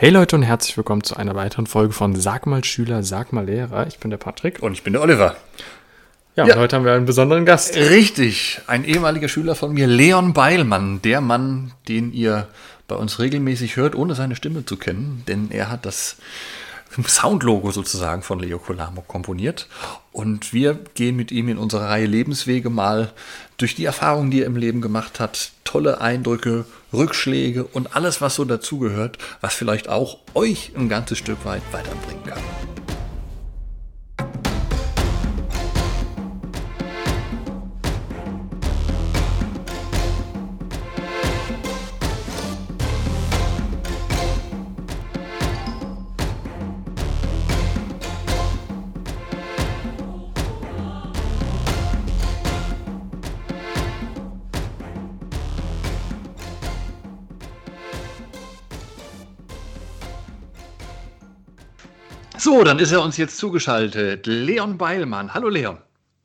[0.00, 3.46] Hey Leute und herzlich willkommen zu einer weiteren Folge von Sag mal Schüler, sag mal
[3.46, 3.88] Lehrer.
[3.88, 4.62] Ich bin der Patrick.
[4.62, 5.36] Und ich bin der Oliver.
[6.36, 6.54] Ja, ja.
[6.54, 7.74] und heute haben wir einen besonderen Gast.
[7.74, 12.46] Richtig, ein ehemaliger Schüler von mir, Leon Beilmann, der Mann, den ihr
[12.86, 16.14] bei uns regelmäßig hört, ohne seine Stimme zu kennen, denn er hat das
[17.04, 19.68] Soundlogo sozusagen von Leo Colamo komponiert.
[20.12, 23.12] Und wir gehen mit ihm in unserer Reihe Lebenswege mal
[23.56, 28.34] durch die Erfahrungen, die er im Leben gemacht hat, tolle Eindrücke, Rückschläge und alles, was
[28.34, 32.42] so dazugehört, was vielleicht auch euch ein ganzes Stück weit weiterbringen kann.
[62.50, 64.26] So, dann ist er uns jetzt zugeschaltet.
[64.26, 65.34] Leon Beilmann.
[65.34, 65.76] Hallo Leon.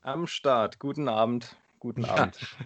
[0.03, 0.79] Am Start.
[0.79, 1.57] Guten Abend.
[1.79, 2.39] Guten Abend.
[2.39, 2.65] Ja.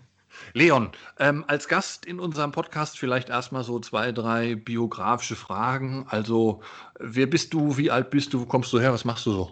[0.54, 6.06] Leon, ähm, als Gast in unserem Podcast vielleicht erstmal so zwei, drei biografische Fragen.
[6.08, 6.62] Also,
[7.00, 7.78] wer bist du?
[7.78, 8.42] Wie alt bist du?
[8.42, 8.94] Wo kommst du her?
[8.94, 9.52] Was machst du so?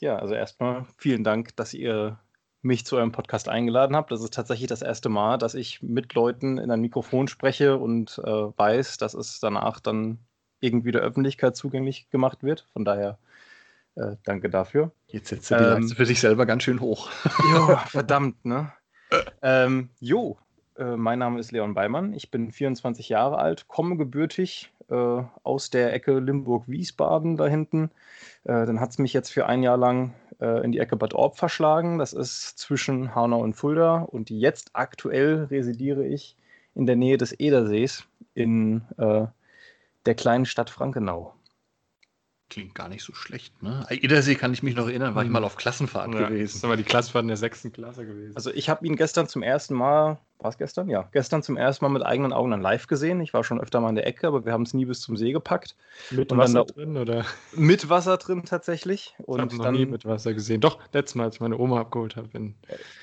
[0.00, 2.18] Ja, also erstmal vielen Dank, dass ihr
[2.62, 4.10] mich zu eurem Podcast eingeladen habt.
[4.10, 8.18] Das ist tatsächlich das erste Mal, dass ich mit Leuten in ein Mikrofon spreche und
[8.24, 10.18] äh, weiß, dass es danach dann
[10.62, 12.66] irgendwie der Öffentlichkeit zugänglich gemacht wird.
[12.72, 13.18] Von daher
[13.96, 14.92] äh, danke dafür.
[15.08, 17.10] Jetzt setzt er die ähm, Leiste für sich selber ganz schön hoch.
[17.52, 18.72] Jo, verdammt, ne?
[19.42, 20.38] ähm, jo,
[20.78, 22.14] äh, mein Name ist Leon Beimann.
[22.14, 27.90] Ich bin 24 Jahre alt, komme gebürtig äh, aus der Ecke Limburg-Wiesbaden da hinten.
[28.44, 31.14] Äh, dann hat es mich jetzt für ein Jahr lang äh, in die Ecke Bad
[31.14, 31.98] Orb verschlagen.
[31.98, 33.98] Das ist zwischen Hanau und Fulda.
[33.98, 36.36] Und jetzt aktuell residiere ich
[36.74, 39.26] in der Nähe des Edersees in äh,
[40.06, 41.34] der kleinen Stadt Frankenau.
[42.52, 43.86] Klingt gar nicht so schlecht, ne?
[43.88, 45.32] Edersee kann ich mich noch erinnern, war ich mhm.
[45.32, 46.60] mal auf Klassenfahrt ja, gewesen.
[46.60, 48.36] Das war die Klassenfahrt in der sechsten Klasse gewesen.
[48.36, 50.90] Also ich habe ihn gestern zum ersten Mal, war es gestern?
[50.90, 53.22] Ja, gestern zum ersten Mal mit eigenen Augen dann live gesehen.
[53.22, 55.16] Ich war schon öfter mal in der Ecke, aber wir haben es nie bis zum
[55.16, 55.76] See gepackt.
[56.10, 57.24] Mit und Wasser drin, oder?
[57.54, 59.14] Mit Wasser drin tatsächlich.
[59.24, 60.60] Und ich habe noch nie mit Wasser gesehen.
[60.60, 62.28] Doch, letztes Mal, als ich meine Oma abgeholt habe.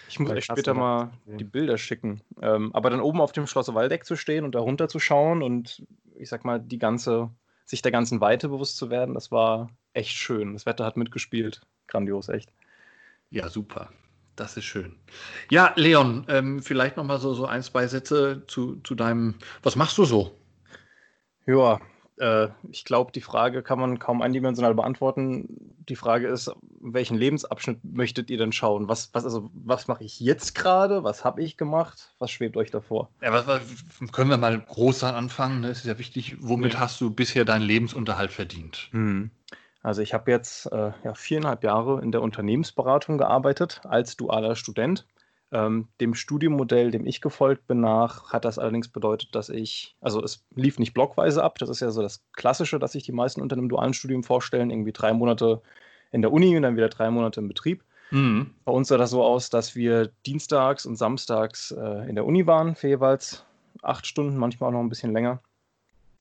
[0.09, 2.21] Ich muss euch später mal die Bilder schicken.
[2.39, 5.41] Ähm, aber dann oben auf dem Schloss Waldeck zu stehen und da runter zu schauen
[5.41, 5.81] und
[6.19, 7.29] ich sag mal, die ganze,
[7.65, 10.53] sich der ganzen Weite bewusst zu werden, das war echt schön.
[10.53, 11.61] Das Wetter hat mitgespielt.
[11.87, 12.51] Grandios, echt.
[13.29, 13.89] Ja, super.
[14.35, 14.95] Das ist schön.
[15.49, 19.75] Ja, Leon, ähm, vielleicht noch mal so, so ein, zwei Sätze zu, zu deinem, was
[19.75, 20.37] machst du so?
[21.45, 21.79] Ja,
[22.19, 25.75] äh, ich glaube, die Frage kann man kaum eindimensional beantworten.
[25.87, 28.87] Die Frage ist, welchen Lebensabschnitt möchtet ihr denn schauen?
[28.87, 31.03] Was, was, also, was mache ich jetzt gerade?
[31.03, 32.13] Was habe ich gemacht?
[32.19, 33.09] Was schwebt euch davor?
[33.21, 33.61] Ja, was, was,
[34.11, 35.63] können wir mal groß anfangen?
[35.63, 36.37] Das ist ja wichtig.
[36.39, 36.79] Womit ja.
[36.81, 38.89] hast du bisher deinen Lebensunterhalt verdient?
[38.91, 39.31] Hm.
[39.81, 45.05] Also ich habe jetzt äh, ja, viereinhalb Jahre in der Unternehmensberatung gearbeitet als dualer Student.
[45.51, 50.23] Ähm, dem Studiummodell, dem ich gefolgt bin nach, hat das allerdings bedeutet, dass ich, also
[50.23, 53.41] es lief nicht blockweise ab, das ist ja so das Klassische, dass sich die meisten
[53.41, 55.61] unter einem dualen Studium vorstellen, irgendwie drei Monate
[56.11, 57.83] in der Uni und dann wieder drei Monate im Betrieb.
[58.11, 58.51] Mhm.
[58.65, 62.45] Bei uns sah das so aus, dass wir dienstags und samstags äh, in der Uni
[62.45, 63.43] waren, für jeweils
[63.81, 65.39] acht Stunden, manchmal auch noch ein bisschen länger.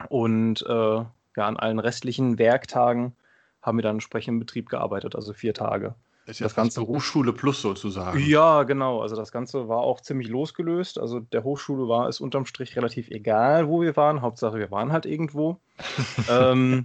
[0.08, 1.06] Und äh, ja,
[1.36, 3.14] an allen restlichen Werktagen
[3.62, 5.94] haben wir dann entsprechend im Betrieb gearbeitet, also vier Tage.
[6.28, 8.18] Das ist ja das ganze Hochschule plus sozusagen.
[8.18, 9.00] Ja, genau.
[9.00, 10.98] Also das Ganze war auch ziemlich losgelöst.
[10.98, 14.20] Also der Hochschule war es unterm Strich relativ egal, wo wir waren.
[14.20, 15.58] Hauptsache, wir waren halt irgendwo.
[16.30, 16.84] ähm,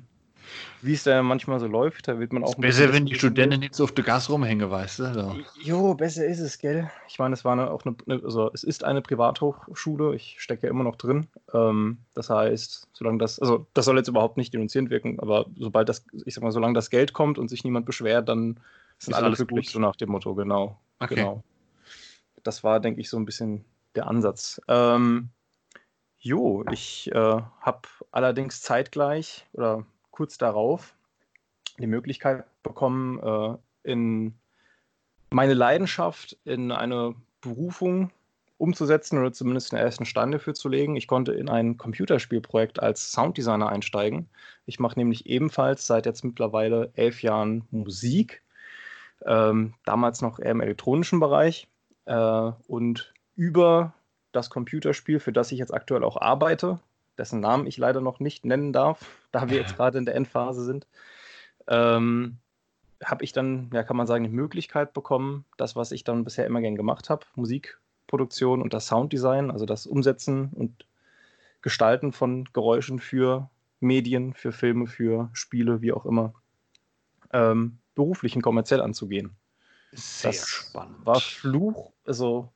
[0.82, 2.56] wie es da manchmal so läuft, da wird man auch.
[2.56, 5.14] besser, wenn die Studenten nicht so auf der Gas rumhängen, weißt du?
[5.14, 5.36] So.
[5.62, 6.90] Jo, besser ist es, gell?
[7.10, 10.70] Ich meine, es war eine, auch eine, also es ist eine Privathochschule, ich stecke ja
[10.70, 11.28] immer noch drin.
[11.54, 15.90] Ähm, das heißt, solange das, also das soll jetzt überhaupt nicht denunzierend wirken, aber sobald
[15.90, 18.58] das, ich sag mal, solange das Geld kommt und sich niemand beschwert, dann
[18.98, 20.80] sind alle glücklich, so nach dem Motto, genau.
[21.00, 21.16] Okay.
[21.16, 21.44] genau.
[22.44, 23.66] Das war, denke ich, so ein bisschen
[23.96, 24.62] der Ansatz.
[24.68, 25.30] Ähm,
[26.20, 27.82] jo, ich äh, habe
[28.12, 30.96] allerdings zeitgleich oder kurz darauf
[31.80, 33.58] die Möglichkeit bekommen, äh,
[33.92, 34.36] in
[35.32, 38.12] meine Leidenschaft in eine Berufung
[38.58, 40.96] umzusetzen oder zumindest einen ersten Stand dafür zu legen.
[40.96, 44.30] Ich konnte in ein Computerspielprojekt als Sounddesigner einsteigen.
[44.66, 48.43] Ich mache nämlich ebenfalls seit jetzt mittlerweile elf Jahren Musik
[49.26, 51.68] ähm, damals noch eher im elektronischen Bereich.
[52.06, 53.94] Äh, und über
[54.32, 56.80] das Computerspiel, für das ich jetzt aktuell auch arbeite,
[57.18, 60.64] dessen Namen ich leider noch nicht nennen darf, da wir jetzt gerade in der Endphase
[60.64, 60.88] sind,
[61.68, 62.38] ähm,
[63.04, 66.46] habe ich dann, ja, kann man sagen, die Möglichkeit bekommen, das, was ich dann bisher
[66.46, 70.86] immer gern gemacht habe, Musikproduktion und das Sounddesign, also das Umsetzen und
[71.62, 73.50] Gestalten von Geräuschen für
[73.80, 76.34] Medien, für Filme, für Spiele, wie auch immer,
[77.32, 79.32] ähm, beruflich und kommerziell anzugehen.
[79.92, 81.06] Sehr das spannend.
[81.06, 82.50] war Fluch, also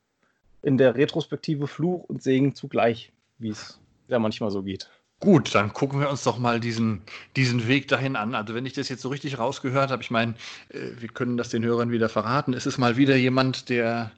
[0.61, 4.89] in der Retrospektive Fluch und Segen zugleich, wie es ja manchmal so geht.
[5.19, 7.01] Gut, dann gucken wir uns doch mal diesen,
[7.35, 8.35] diesen Weg dahin an.
[8.35, 10.35] Also wenn ich das jetzt so richtig rausgehört habe, ich meine,
[10.69, 12.53] äh, wir können das den Hörern wieder verraten.
[12.53, 14.11] Es ist mal wieder jemand, der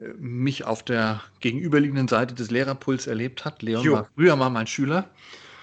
[0.00, 3.62] äh, mich auf der gegenüberliegenden Seite des Lehrerpuls erlebt hat.
[3.62, 3.92] Leon Jo.
[3.94, 5.10] war früher mal mein Schüler.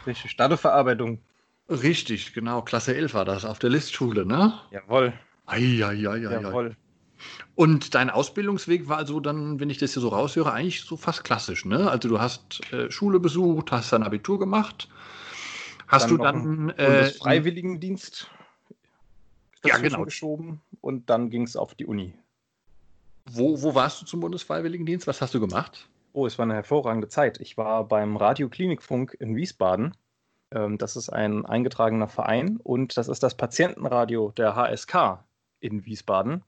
[0.06, 1.20] Richtig, Stadtverarbeitung.
[1.74, 2.62] Richtig, genau.
[2.62, 4.54] Klasse 11 war das auf der Listschule, ne?
[4.72, 5.14] Jawohl,
[5.46, 6.18] Eieieiei.
[6.18, 6.76] jawohl.
[7.56, 11.24] Und dein Ausbildungsweg war also dann, wenn ich das hier so raushöre, eigentlich so fast
[11.24, 11.90] klassisch, ne?
[11.90, 14.90] Also du hast äh, Schule besucht, hast dein Abitur gemacht.
[15.88, 18.30] Hast du noch dann äh, Bundesfreiwilligendienst
[19.66, 20.04] Ja, genau.
[20.04, 22.14] geschoben und dann ging es auf die Uni.
[23.26, 25.08] wo, wo warst du zum Bundesfreiwilligendienst?
[25.08, 25.88] Was hast du gemacht?
[26.14, 27.40] Oh, es war eine hervorragende Zeit.
[27.40, 29.96] Ich war beim Radio Klinikfunk in Wiesbaden.
[30.54, 35.24] Ähm, das ist ein eingetragener Verein und das ist das Patientenradio der HSK
[35.60, 36.44] in Wiesbaden.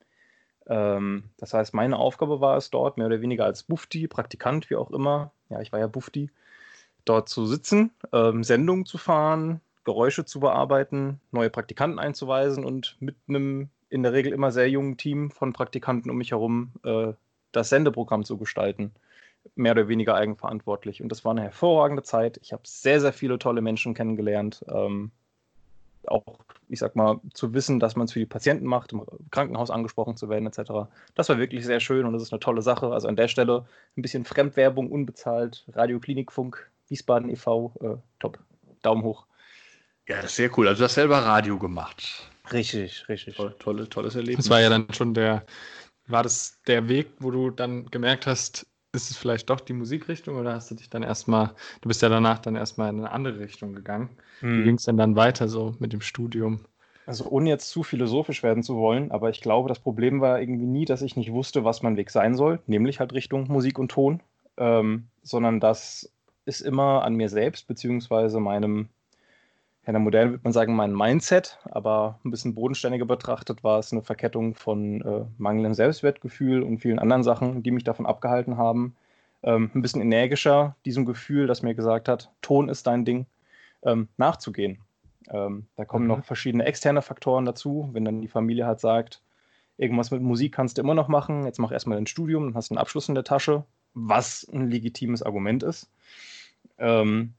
[0.68, 4.76] Ähm, das heißt, meine Aufgabe war es dort, mehr oder weniger als Bufti, Praktikant, wie
[4.76, 6.30] auch immer, ja, ich war ja Bufti,
[7.06, 13.16] dort zu sitzen, ähm, Sendungen zu fahren, Geräusche zu bearbeiten, neue Praktikanten einzuweisen und mit
[13.28, 17.14] einem in der Regel immer sehr jungen Team von Praktikanten um mich herum äh,
[17.52, 18.92] das Sendeprogramm zu gestalten
[19.56, 21.02] mehr oder weniger eigenverantwortlich.
[21.02, 22.40] Und das war eine hervorragende Zeit.
[22.42, 24.66] Ich habe sehr, sehr viele tolle Menschen kennengelernt.
[24.68, 25.12] Ähm,
[26.08, 26.40] auch,
[26.70, 30.18] ich sag mal, zu wissen, dass man es für die Patienten macht, im Krankenhaus angesprochen
[30.18, 30.88] zu werden, etc.
[31.16, 32.88] Das war wirklich sehr schön und das ist eine tolle Sache.
[32.88, 33.66] Also an der Stelle
[33.98, 38.40] ein bisschen Fremdwerbung, unbezahlt, Radio Klinikfunk, Wiesbaden e.V., äh, top.
[38.82, 39.26] Daumen hoch.
[40.08, 40.68] Ja, das ist sehr cool.
[40.68, 42.30] Also du hast selber Radio gemacht.
[42.52, 43.36] Richtig, richtig.
[43.36, 44.46] Toll, tolle, tolles Erlebnis.
[44.46, 45.44] Das war ja dann schon der,
[46.06, 50.38] war das der Weg, wo du dann gemerkt hast, ist es vielleicht doch die Musikrichtung
[50.38, 53.40] oder hast du dich dann erstmal, du bist ja danach dann erstmal in eine andere
[53.40, 54.10] Richtung gegangen.
[54.54, 54.64] Wie Hm.
[54.64, 56.66] ging es denn dann weiter so mit dem Studium?
[57.06, 60.66] Also ohne jetzt zu philosophisch werden zu wollen, aber ich glaube, das Problem war irgendwie
[60.66, 63.92] nie, dass ich nicht wusste, was mein Weg sein soll, nämlich halt Richtung Musik und
[63.92, 64.24] Ton,
[64.58, 66.12] ähm, sondern das
[66.46, 68.90] ist immer an mir selbst, beziehungsweise meinem,
[69.88, 73.92] in der Moderne würde man sagen, meinem Mindset, aber ein bisschen bodenständiger betrachtet war es
[73.92, 78.96] eine Verkettung von äh, mangelndem Selbstwertgefühl und vielen anderen Sachen, die mich davon abgehalten haben,
[79.44, 83.28] ähm, ein bisschen energischer diesem Gefühl, das mir gesagt hat, Ton ist dein Ding,
[83.84, 84.80] ähm, nachzugehen.
[85.30, 86.10] Ähm, da kommen Mhm.
[86.10, 89.22] noch verschiedene externe Faktoren dazu, wenn dann die Familie halt sagt,
[89.78, 92.70] irgendwas mit Musik kannst du immer noch machen, jetzt mach erstmal dein Studium, dann hast
[92.70, 95.90] du einen Abschluss in der Tasche, was ein legitimes Argument ist.
[96.78, 97.34] Ähm,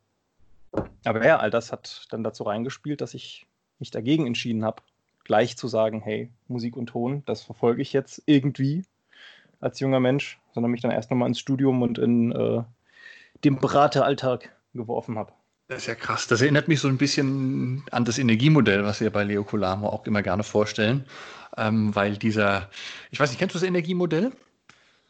[1.05, 3.47] aber ja, all das hat dann dazu reingespielt, dass ich
[3.79, 4.83] mich dagegen entschieden habe,
[5.25, 8.85] gleich zu sagen, hey, Musik und Ton, das verfolge ich jetzt irgendwie
[9.61, 12.63] als junger Mensch, sondern mich dann erst nochmal ins Studium und in äh,
[13.45, 15.33] den Berateralltag geworfen habe.
[15.69, 16.29] Das ist ja krass.
[16.29, 20.07] Das erinnert mich so ein bisschen an das Energiemodell, was wir bei Leo Colamo auch
[20.07, 21.05] immer gerne vorstellen.
[21.57, 22.71] Ähm, weil dieser,
[23.11, 24.31] ich weiß nicht, kennst du das Energiemodell?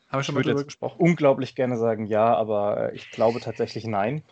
[0.09, 1.01] Haben wir schon mal würde drüber jetzt gesprochen?
[1.01, 4.23] unglaublich gerne sagen ja, aber äh, ich glaube tatsächlich nein.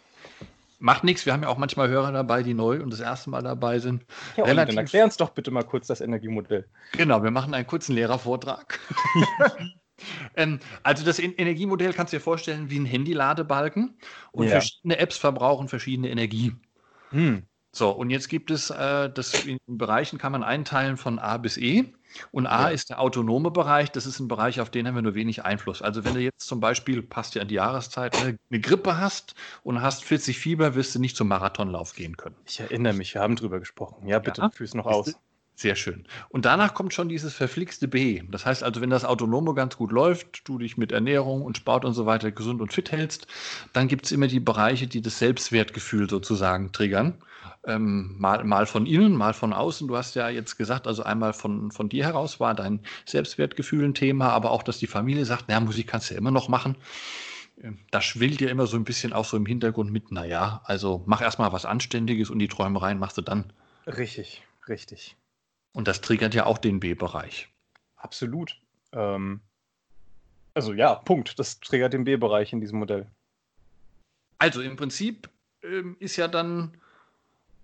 [0.79, 1.25] Macht nichts.
[1.25, 4.05] Wir haben ja auch manchmal Hörer dabei, die neu und das erste Mal dabei sind.
[4.37, 6.67] Ja, Relativ- dann erklär uns doch bitte mal kurz das Energiemodell.
[6.93, 8.79] Genau, wir machen einen kurzen Lehrervortrag.
[10.37, 13.97] ähm, also das En- Energiemodell kannst du dir vorstellen wie ein Handy-Ladebalken
[14.33, 14.53] und Ja.
[14.53, 16.55] verschiedene Apps verbrauchen verschiedene Energie.
[17.11, 17.45] Hm.
[17.75, 21.57] So, und jetzt gibt es, äh, das in Bereichen kann man einteilen von A bis
[21.57, 21.93] E.
[22.31, 22.69] Und A Ja.
[22.69, 25.83] ist der autonome Bereich, das ist ein Bereich, auf den haben wir nur wenig Einfluss.
[25.83, 29.35] Also wenn du jetzt zum Beispiel, passt ja an die Jahreszeit, ne, eine Grippe hast
[29.65, 32.37] und hast 40 Fieber, wirst du nicht zum Marathonlauf gehen können.
[32.47, 34.07] Ich erinnere mich, wir haben drüber gesprochen.
[34.07, 34.51] Ja, bitte, Ja.
[34.51, 35.17] führ's noch aus.
[35.57, 36.05] Sehr schön.
[36.31, 38.23] Und danach kommt schon dieses verflixte B.
[38.29, 41.85] Das heißt also, wenn das Autonome ganz gut läuft, du dich mit Ernährung und Sport
[41.85, 43.29] und so weiter gesund und fit hältst,
[43.73, 47.19] dann gibt es immer die Bereiche, die das Selbstwertgefühl sozusagen triggern.
[47.67, 49.89] Ähm, mal, mal von innen, mal von außen.
[49.89, 53.95] Du hast ja jetzt gesagt, also einmal von, von dir heraus war dein Selbstwertgefühl ein
[53.95, 56.77] Thema, aber auch, dass die Familie sagt, naja, Musik kannst du ja immer noch machen.
[57.63, 61.03] Ähm, Da schwillt dir immer so ein bisschen auch so im Hintergrund mit, naja, also
[61.07, 63.53] mach erstmal was Anständiges und die Träumereien machst du dann.
[63.87, 65.17] Richtig, richtig.
[65.73, 67.49] Und das triggert ja auch den B-Bereich.
[67.97, 68.61] Absolut.
[68.93, 69.41] Ähm,
[70.55, 71.39] also ja, Punkt.
[71.39, 73.07] Das triggert den B-Bereich in diesem Modell.
[74.39, 75.29] Also im Prinzip
[75.63, 76.77] ähm, ist ja dann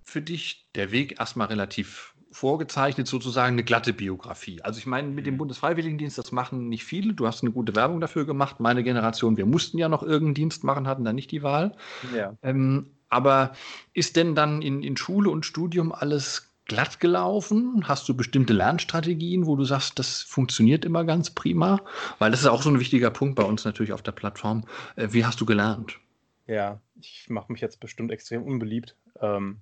[0.02, 4.62] für dich der Weg erstmal relativ vorgezeichnet, sozusagen eine glatte Biografie.
[4.62, 7.12] Also ich meine, mit dem Bundesfreiwilligendienst, das machen nicht viele.
[7.12, 8.60] Du hast eine gute Werbung dafür gemacht.
[8.60, 11.76] Meine Generation, wir mussten ja noch irgendeinen Dienst machen, hatten da nicht die Wahl.
[12.14, 12.36] Ja.
[12.42, 13.52] Ähm, aber
[13.92, 17.82] ist denn dann in, in Schule und Studium alles glatt gelaufen?
[17.88, 21.80] Hast du bestimmte Lernstrategien, wo du sagst, das funktioniert immer ganz prima?
[22.20, 24.64] Weil das ist auch so ein wichtiger Punkt bei uns natürlich auf der Plattform.
[24.94, 25.98] Äh, wie hast du gelernt?
[26.46, 28.94] Ja, ich mache mich jetzt bestimmt extrem unbeliebt.
[29.20, 29.58] Ähm,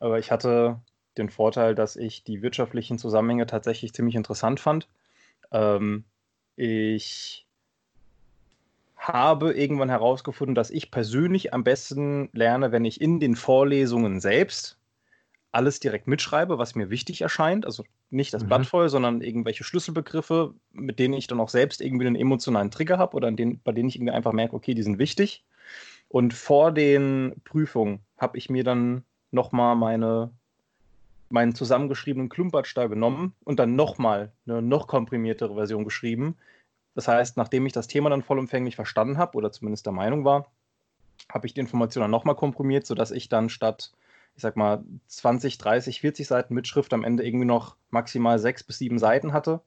[0.00, 0.80] aber ich hatte
[1.16, 4.88] den Vorteil, dass ich die wirtschaftlichen Zusammenhänge tatsächlich ziemlich interessant fand.
[5.52, 6.04] Ähm,
[6.56, 7.46] ich
[8.96, 14.78] habe irgendwann herausgefunden, dass ich persönlich am besten lerne, wenn ich in den Vorlesungen selbst
[15.52, 17.64] alles direkt mitschreibe, was mir wichtig erscheint.
[17.64, 18.48] Also nicht das mhm.
[18.48, 22.98] Blatt voll, sondern irgendwelche Schlüsselbegriffe, mit denen ich dann auch selbst irgendwie einen emotionalen Trigger
[22.98, 25.44] habe oder denen, bei denen ich irgendwie einfach merke, okay, die sind wichtig.
[26.08, 30.30] Und vor den Prüfungen habe ich mir dann nochmal meine,
[31.28, 36.36] meinen zusammengeschriebenen Klumpatsch da genommen und dann nochmal eine noch komprimiertere Version geschrieben.
[36.94, 40.50] Das heißt, nachdem ich das Thema dann vollumfänglich verstanden habe oder zumindest der Meinung war,
[41.32, 43.92] habe ich die Information dann nochmal komprimiert, sodass ich dann statt
[44.36, 48.78] ich sag mal, 20, 30, 40 Seiten Mitschrift am Ende irgendwie noch maximal sechs bis
[48.78, 49.60] sieben Seiten hatte.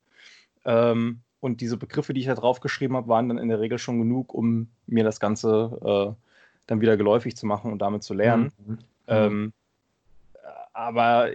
[0.66, 3.78] Ähm, und diese Begriffe, die ich da drauf geschrieben habe, waren dann in der Regel
[3.78, 6.24] schon genug, um mir das Ganze äh,
[6.68, 8.52] dann wieder geläufig zu machen und damit zu lernen.
[8.66, 8.80] Mhm.
[9.08, 9.54] Ähm,
[10.74, 11.30] aber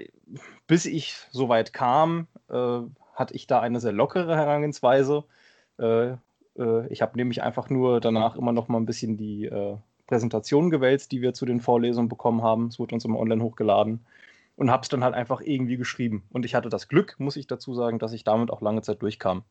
[0.67, 2.81] bis ich so weit kam, äh,
[3.15, 5.25] hatte ich da eine sehr lockere Herangehensweise.
[5.79, 6.13] Äh,
[6.57, 10.71] äh ich habe nämlich einfach nur danach immer noch mal ein bisschen die äh, Präsentation
[10.71, 12.69] gewälzt, die wir zu den Vorlesungen bekommen haben.
[12.69, 14.05] Es wurde uns immer online hochgeladen
[14.57, 16.25] und habe es dann halt einfach irgendwie geschrieben.
[16.31, 19.03] Und ich hatte das Glück, muss ich dazu sagen, dass ich damit auch lange Zeit
[19.03, 19.45] durchkam.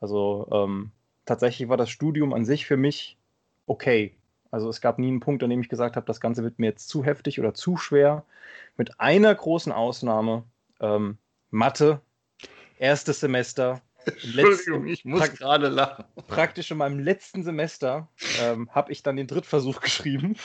[0.00, 0.90] Also ähm,
[1.26, 3.18] tatsächlich war das Studium an sich für mich
[3.66, 4.14] okay.
[4.56, 6.68] Also es gab nie einen Punkt, an dem ich gesagt habe, das Ganze wird mir
[6.68, 8.24] jetzt zu heftig oder zu schwer.
[8.78, 10.44] Mit einer großen Ausnahme,
[10.80, 11.18] ähm,
[11.50, 12.00] Mathe,
[12.78, 16.06] erstes Semester, Entschuldigung, ich muss gerade lachen.
[16.26, 18.08] Praktisch in meinem letzten Semester
[18.40, 20.36] ähm, habe ich dann den Drittversuch geschrieben,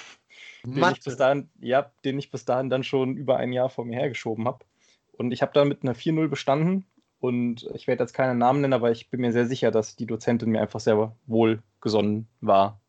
[0.66, 3.86] den ich, bis dahin, ja, den ich bis dahin dann schon über ein Jahr vor
[3.86, 4.66] mir hergeschoben habe.
[5.14, 6.86] Und ich habe dann mit einer 4-0 bestanden.
[7.22, 10.06] Und ich werde jetzt keinen Namen nennen, aber ich bin mir sehr sicher, dass die
[10.06, 12.81] Dozentin mir einfach sehr wohlgesonnen war.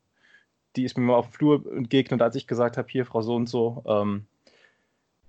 [0.76, 3.34] Die ist mir mal auf dem Flur entgegnet, als ich gesagt habe, hier, Frau so
[3.34, 4.26] und so, ähm,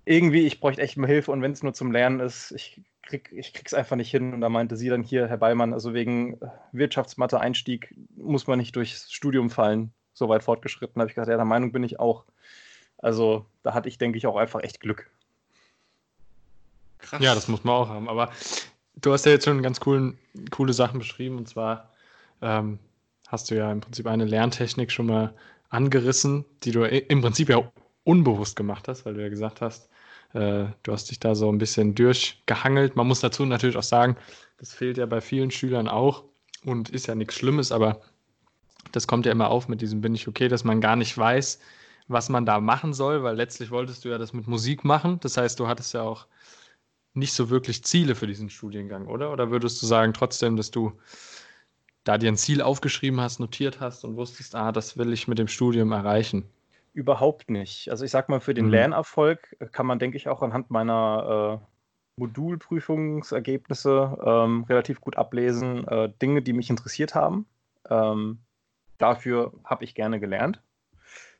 [0.05, 3.31] irgendwie, ich bräuchte echt mal Hilfe und wenn es nur zum Lernen ist, ich krieg,
[3.33, 4.33] ich krieg's einfach nicht hin.
[4.33, 6.39] Und da meinte sie dann hier, Herr Beimann, also wegen
[6.71, 10.95] Wirtschaftsmathe-Einstieg muss man nicht durchs Studium fallen, so weit fortgeschritten.
[10.95, 12.25] Da habe ich gesagt, ja, der Meinung bin ich auch.
[12.97, 15.09] Also da hatte ich, denke ich, auch einfach echt Glück.
[16.99, 17.21] Krass.
[17.21, 18.09] Ja, das muss man auch haben.
[18.09, 18.31] Aber
[18.95, 20.17] du hast ja jetzt schon ganz coolen,
[20.51, 21.37] coole Sachen beschrieben.
[21.37, 21.91] Und zwar
[22.41, 22.79] ähm,
[23.33, 25.33] hast du ja im Prinzip eine Lerntechnik schon mal
[25.69, 27.71] angerissen, die du im Prinzip ja
[28.03, 29.89] unbewusst gemacht hast, weil du ja gesagt hast,
[30.33, 32.95] äh, du hast dich da so ein bisschen durchgehangelt.
[32.95, 34.17] Man muss dazu natürlich auch sagen,
[34.59, 36.25] das fehlt ja bei vielen Schülern auch
[36.63, 38.01] und ist ja nichts Schlimmes, aber
[38.91, 41.59] das kommt ja immer auf mit diesem bin ich okay, dass man gar nicht weiß,
[42.07, 45.19] was man da machen soll, weil letztlich wolltest du ja das mit Musik machen.
[45.21, 46.27] Das heißt, du hattest ja auch
[47.15, 49.31] nicht so wirklich Ziele für diesen Studiengang, oder?
[49.31, 50.93] Oder würdest du sagen trotzdem, dass du
[52.03, 55.39] da dir ein Ziel aufgeschrieben hast, notiert hast und wusstest, ah, das will ich mit
[55.39, 56.45] dem Studium erreichen?
[56.93, 57.89] Überhaupt nicht.
[57.89, 58.71] Also ich sag mal, für den mhm.
[58.71, 61.65] Lernerfolg kann man, denke ich, auch anhand meiner äh,
[62.17, 67.45] Modulprüfungsergebnisse ähm, relativ gut ablesen, äh, Dinge, die mich interessiert haben.
[67.89, 68.39] Ähm,
[68.97, 70.61] dafür habe ich gerne gelernt.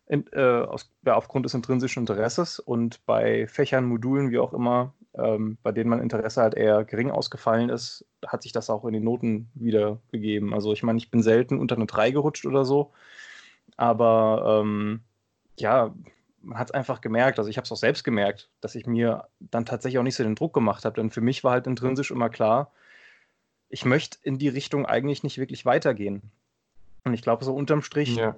[0.08, 4.93] In, äh, aus, ja, aufgrund des intrinsischen Interesses und bei Fächern, Modulen, wie auch immer,
[5.15, 8.93] ähm, bei denen mein Interesse halt eher gering ausgefallen ist, hat sich das auch in
[8.93, 10.53] den Noten wiedergegeben.
[10.53, 12.91] Also ich meine, ich bin selten unter eine 3 gerutscht oder so,
[13.77, 15.01] aber ähm,
[15.58, 15.93] ja,
[16.41, 19.27] man hat es einfach gemerkt, also ich habe es auch selbst gemerkt, dass ich mir
[19.39, 20.96] dann tatsächlich auch nicht so den Druck gemacht habe.
[20.96, 22.72] Denn für mich war halt intrinsisch immer klar,
[23.70, 26.22] ich möchte in die Richtung eigentlich nicht wirklich weitergehen.
[27.05, 28.36] Und ich glaube, so unterm Strich, ja.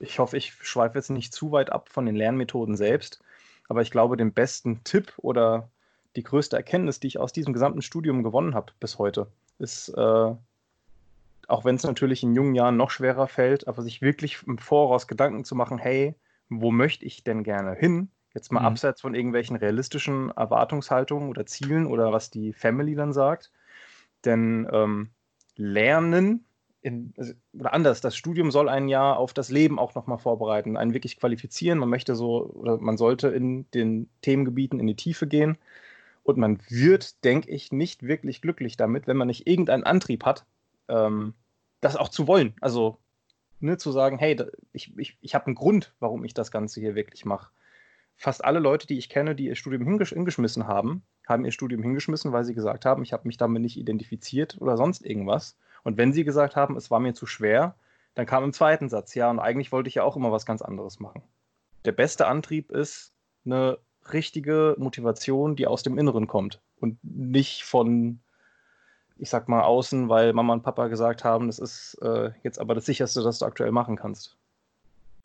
[0.00, 3.22] ich hoffe, ich schweife jetzt nicht zu weit ab von den Lernmethoden selbst,
[3.68, 5.68] aber ich glaube, den besten Tipp oder
[6.16, 10.34] die größte Erkenntnis, die ich aus diesem gesamten Studium gewonnen habe bis heute, ist, äh,
[11.48, 15.06] auch wenn es natürlich in jungen Jahren noch schwerer fällt, aber sich wirklich im Voraus
[15.06, 16.14] Gedanken zu machen, hey,
[16.48, 18.08] wo möchte ich denn gerne hin?
[18.34, 18.66] Jetzt mal mhm.
[18.66, 23.50] abseits von irgendwelchen realistischen Erwartungshaltungen oder Zielen oder was die Family dann sagt.
[24.24, 25.10] Denn ähm,
[25.56, 26.44] Lernen
[26.82, 27.14] in,
[27.52, 31.18] oder anders, das Studium soll ein Jahr auf das Leben auch nochmal vorbereiten, einen wirklich
[31.18, 31.78] qualifizieren.
[31.78, 35.58] Man möchte so oder man sollte in den Themengebieten in die Tiefe gehen.
[36.26, 40.44] Und man wird, denke ich, nicht wirklich glücklich damit, wenn man nicht irgendeinen Antrieb hat,
[40.88, 41.34] ähm,
[41.80, 42.54] das auch zu wollen.
[42.60, 42.98] Also
[43.60, 44.36] ne, zu sagen, hey,
[44.72, 47.52] ich, ich, ich habe einen Grund, warum ich das Ganze hier wirklich mache.
[48.16, 51.84] Fast alle Leute, die ich kenne, die ihr Studium hingesch hingeschmissen haben, haben ihr Studium
[51.84, 55.56] hingeschmissen, weil sie gesagt haben, ich habe mich damit nicht identifiziert oder sonst irgendwas.
[55.84, 57.76] Und wenn sie gesagt haben, es war mir zu schwer,
[58.16, 60.60] dann kam im zweiten Satz, ja, und eigentlich wollte ich ja auch immer was ganz
[60.60, 61.22] anderes machen.
[61.84, 63.12] Der beste Antrieb ist
[63.44, 63.78] eine
[64.12, 68.20] richtige Motivation, die aus dem Inneren kommt und nicht von
[69.18, 72.74] ich sag mal, außen, weil Mama und Papa gesagt haben, das ist äh, jetzt aber
[72.74, 74.36] das sicherste, das du aktuell machen kannst.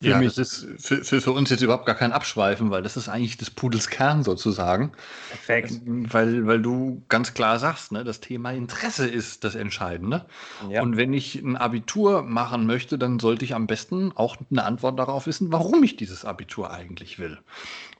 [0.01, 0.33] Für ja, mich.
[0.33, 3.37] das ist für, für, für, uns jetzt überhaupt gar kein Abschweifen, weil das ist eigentlich
[3.37, 4.93] des Pudels Kern sozusagen.
[5.29, 5.79] Perfekt.
[5.85, 10.25] Weil, weil du ganz klar sagst, ne, das Thema Interesse ist das Entscheidende.
[10.71, 10.81] Ja.
[10.81, 14.97] Und wenn ich ein Abitur machen möchte, dann sollte ich am besten auch eine Antwort
[14.97, 17.37] darauf wissen, warum ich dieses Abitur eigentlich will.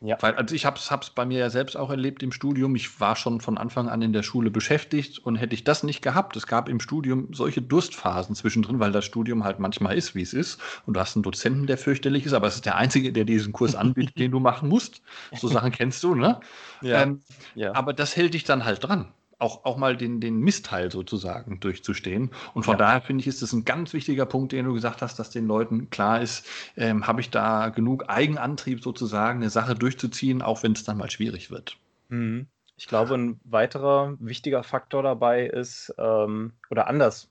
[0.02, 0.18] Ja.
[0.22, 2.76] Weil, also ich habe es bei mir ja selbst auch erlebt im Studium.
[2.76, 6.02] Ich war schon von Anfang an in der Schule beschäftigt und hätte ich das nicht
[6.02, 10.24] gehabt, es gab im Studium solche Durstphasen zwischendrin, weil das Studium halt manchmal ist, wie
[10.24, 10.60] es ist.
[10.88, 13.52] Und du hast einen Dozenten, der fürchterlich ist, aber es ist der Einzige, der diesen
[13.52, 15.02] Kurs anbietet, den du machen musst.
[15.34, 16.40] So Sachen kennst du, ne?
[16.82, 17.02] Ja.
[17.02, 17.22] Ähm,
[17.54, 17.76] ja.
[17.76, 22.30] Aber das hält dich dann halt dran auch, auch mal den, den Missteil sozusagen durchzustehen.
[22.54, 22.78] Und von ja.
[22.78, 25.48] daher finde ich, ist das ein ganz wichtiger Punkt, den du gesagt hast, dass den
[25.48, 26.46] Leuten klar ist,
[26.78, 31.10] ähm, habe ich da genug Eigenantrieb sozusagen, eine Sache durchzuziehen, auch wenn es dann mal
[31.10, 31.78] schwierig wird.
[32.10, 32.46] Mhm.
[32.78, 37.31] Ich glaube, ein weiterer wichtiger Faktor dabei ist, ähm, oder anders,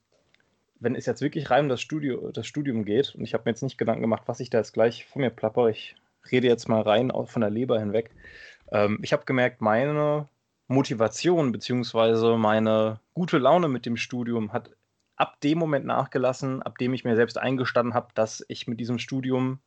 [0.80, 3.52] wenn es jetzt wirklich rein um das, Studio, das Studium geht, und ich habe mir
[3.52, 5.94] jetzt nicht Gedanken gemacht, was ich da jetzt gleich von mir plapper, ich
[6.30, 8.10] rede jetzt mal rein von der Leber hinweg.
[8.72, 10.28] Ähm, ich habe gemerkt, meine
[10.68, 14.70] Motivation beziehungsweise meine gute Laune mit dem Studium hat
[15.16, 18.99] ab dem Moment nachgelassen, ab dem ich mir selbst eingestanden habe, dass ich mit diesem
[18.99, 19.58] Studium,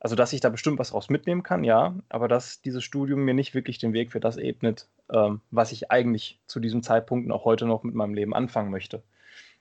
[0.00, 3.32] also dass ich da bestimmt was raus mitnehmen kann, ja, aber dass dieses Studium mir
[3.32, 7.32] nicht wirklich den Weg für das ebnet, ähm, was ich eigentlich zu diesem Zeitpunkt und
[7.32, 9.02] auch heute noch mit meinem Leben anfangen möchte.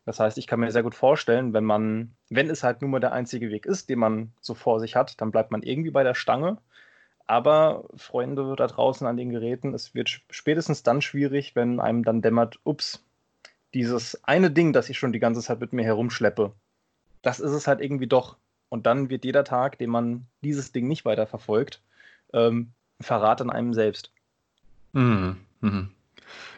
[0.06, 3.00] Das heißt, ich kann mir sehr gut vorstellen, wenn man, wenn es halt nun mal
[3.00, 6.04] der einzige Weg ist, den man so vor sich hat, dann bleibt man irgendwie bei
[6.04, 6.58] der Stange
[7.28, 12.22] aber Freunde da draußen an den Geräten, es wird spätestens dann schwierig, wenn einem dann
[12.22, 13.04] dämmert, ups,
[13.74, 16.54] dieses eine Ding, das ich schon die ganze Zeit mit mir herumschleppe,
[17.22, 18.38] das ist es halt irgendwie doch.
[18.70, 21.82] Und dann wird jeder Tag, den man dieses Ding nicht weiter verfolgt,
[22.34, 22.72] ähm,
[23.02, 24.12] Verrat an einem selbst.
[24.94, 25.38] Mhm.
[25.62, 25.92] Mhm.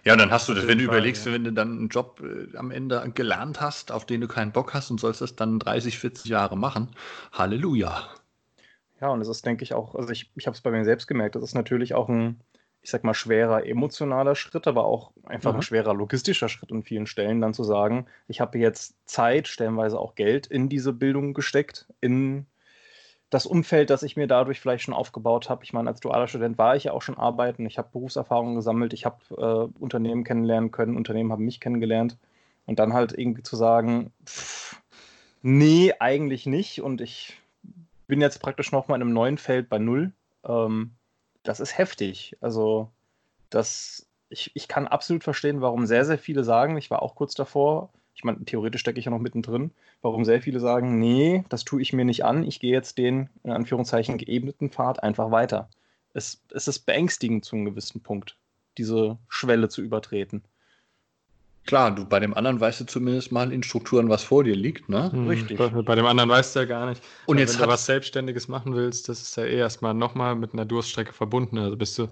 [0.03, 2.55] Ja, und dann hast du das, wenn du überlegst, wenn du dann einen Job äh,
[2.57, 6.00] am Ende gelernt hast, auf den du keinen Bock hast und sollst das dann 30,
[6.00, 6.89] 40 Jahre machen,
[7.33, 8.09] Halleluja.
[9.01, 11.07] Ja, und es ist, denke ich, auch, also ich, ich habe es bei mir selbst
[11.07, 12.39] gemerkt, das ist natürlich auch ein,
[12.81, 15.59] ich sag mal, schwerer emotionaler Schritt, aber auch einfach mhm.
[15.59, 20.00] ein schwerer logistischer Schritt an vielen Stellen, dann zu sagen, ich habe jetzt Zeit, stellenweise
[20.00, 22.48] auch Geld in diese Bildung gesteckt, in
[23.29, 25.63] das Umfeld, das ich mir dadurch vielleicht schon aufgebaut habe.
[25.63, 28.94] Ich meine, als dualer Student war ich ja auch schon arbeiten, ich habe Berufserfahrungen gesammelt,
[28.94, 29.18] ich habe
[29.75, 32.18] äh, Unternehmen kennenlernen können, Unternehmen haben mich kennengelernt.
[32.66, 34.81] Und dann halt irgendwie zu sagen, pff,
[35.42, 36.81] nee, eigentlich nicht.
[36.81, 37.40] Und ich
[38.07, 40.11] bin jetzt praktisch nochmal in einem neuen Feld bei Null.
[40.46, 40.92] Ähm,
[41.44, 42.37] das ist heftig.
[42.42, 42.90] Also,
[43.50, 47.35] das, ich, ich kann absolut verstehen, warum sehr, sehr viele sagen, ich war auch kurz
[47.35, 49.70] davor, ich meine, theoretisch stecke ich ja noch mittendrin,
[50.01, 53.30] warum sehr viele sagen, nee, das tue ich mir nicht an, ich gehe jetzt den,
[53.44, 55.70] in Anführungszeichen, geebneten Pfad einfach weiter.
[56.16, 58.36] Es, es ist beängstigend zu einem gewissen Punkt,
[58.80, 60.42] diese Schwelle zu übertreten.
[61.68, 64.90] Klar, du bei dem anderen weißt du zumindest mal in Strukturen, was vor dir liegt,
[64.90, 65.12] ne?
[65.12, 65.58] Hm, Richtig.
[65.60, 67.03] Bei, bei, dem anderen weißt du ja gar nicht.
[67.27, 70.53] Und jetzt wenn du was Selbstständiges machen willst, das ist ja eh erstmal nochmal mit
[70.53, 71.60] einer Durststrecke verbunden.
[71.60, 72.08] Also bis du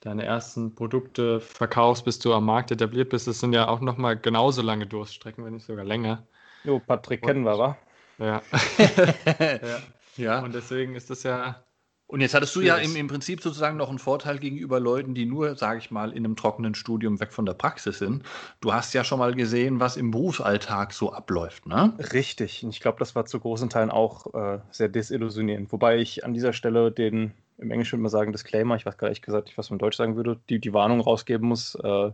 [0.00, 4.16] deine ersten Produkte verkaufst, bis du am Markt etabliert bist, das sind ja auch nochmal
[4.18, 6.26] genauso lange Durststrecken, wenn nicht sogar länger.
[6.64, 7.78] Jo, Patrick Und, kennen wir, wa?
[8.18, 8.42] Ja.
[8.78, 9.78] ja.
[10.16, 10.40] ja.
[10.40, 11.62] Und deswegen ist das ja
[12.10, 15.26] und jetzt hattest du ja im, im Prinzip sozusagen noch einen Vorteil gegenüber Leuten, die
[15.26, 18.24] nur, sage ich mal, in einem trockenen Studium weg von der Praxis sind.
[18.60, 21.94] Du hast ja schon mal gesehen, was im Berufsalltag so abläuft, ne?
[22.12, 22.64] Richtig.
[22.64, 25.70] Und ich glaube, das war zu großen Teilen auch äh, sehr desillusionierend.
[25.70, 29.08] Wobei ich an dieser Stelle den, im Englischen würde man sagen, Disclaimer, ich weiß gar
[29.08, 31.74] nicht gesagt, was man Deutsch sagen würde, die, die Warnung rausgeben muss.
[31.74, 32.12] Äh,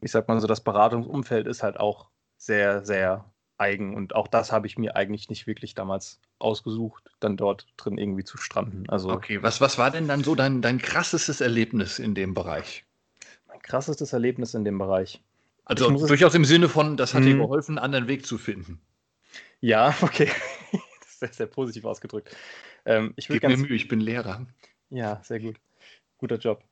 [0.00, 3.24] ich sag mal so, das Beratungsumfeld ist halt auch sehr, sehr
[3.58, 3.94] eigen.
[3.94, 8.24] Und auch das habe ich mir eigentlich nicht wirklich damals ausgesucht, dann dort drin irgendwie
[8.24, 8.88] zu stranden.
[8.88, 12.84] Also, okay, was, was war denn dann so dein, dein krassestes Erlebnis in dem Bereich?
[13.46, 15.22] Mein krassestes Erlebnis in dem Bereich.
[15.64, 17.40] Also durchaus im Sinne von, das hat dir mhm.
[17.40, 18.80] geholfen, einen anderen Weg zu finden.
[19.60, 20.28] Ja, okay.
[20.72, 22.34] das ist sehr, sehr positiv ausgedrückt.
[22.84, 24.46] Ähm, ich Gib mir Mühe, ich bin Lehrer.
[24.90, 25.56] Ja, sehr gut.
[26.18, 26.62] Guter Job.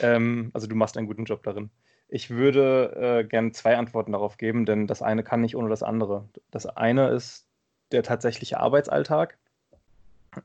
[0.00, 1.70] Ähm, also du machst einen guten Job darin.
[2.08, 5.82] Ich würde äh, gerne zwei Antworten darauf geben, denn das eine kann nicht ohne das
[5.82, 6.28] andere.
[6.50, 7.46] Das eine ist
[7.92, 9.36] der tatsächliche Arbeitsalltag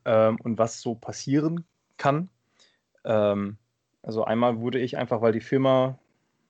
[0.06, 1.65] ähm, und was so passieren
[1.97, 2.30] kann.
[3.06, 3.58] Ähm,
[4.02, 5.97] also einmal wurde ich einfach, weil die Firma,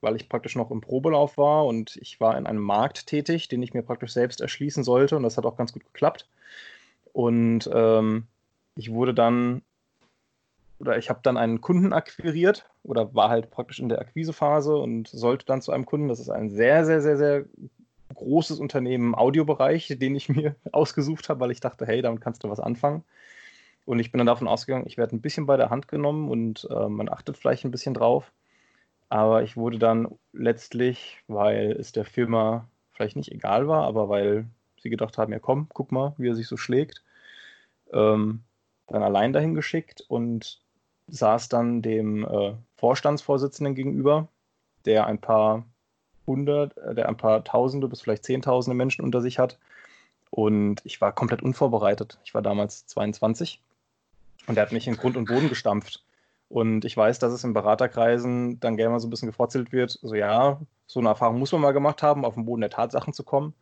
[0.00, 3.62] weil ich praktisch noch im Probelauf war und ich war in einem Markt tätig, den
[3.62, 6.28] ich mir praktisch selbst erschließen sollte und das hat auch ganz gut geklappt.
[7.12, 8.26] Und ähm,
[8.76, 9.62] ich wurde dann
[10.80, 15.08] oder ich habe dann einen Kunden akquiriert oder war halt praktisch in der Akquisephase und
[15.08, 17.44] sollte dann zu einem Kunden, das ist ein sehr, sehr, sehr, sehr
[18.14, 22.44] großes Unternehmen im Audiobereich, den ich mir ausgesucht habe, weil ich dachte, hey, damit kannst
[22.44, 23.04] du was anfangen.
[23.86, 26.66] Und ich bin dann davon ausgegangen, ich werde ein bisschen bei der Hand genommen und
[26.70, 28.32] äh, man achtet vielleicht ein bisschen drauf.
[29.10, 34.46] Aber ich wurde dann letztlich, weil es der Firma vielleicht nicht egal war, aber weil
[34.80, 37.02] sie gedacht haben, ja komm, guck mal, wie er sich so schlägt,
[37.92, 38.40] ähm,
[38.86, 40.60] dann allein dahin geschickt und
[41.08, 44.28] saß dann dem äh, Vorstandsvorsitzenden gegenüber,
[44.84, 45.64] der ein paar
[46.26, 49.58] hundert, äh, der ein paar Tausende bis vielleicht Zehntausende Menschen unter sich hat.
[50.30, 52.18] Und ich war komplett unvorbereitet.
[52.24, 53.60] Ich war damals 22
[54.46, 56.02] und er hat mich in Grund und Boden gestampft.
[56.48, 59.98] Und ich weiß, dass es in Beraterkreisen dann gerne mal so ein bisschen gefrotzelt wird.
[60.02, 63.12] So, ja, so eine Erfahrung muss man mal gemacht haben, auf den Boden der Tatsachen
[63.12, 63.54] zu kommen.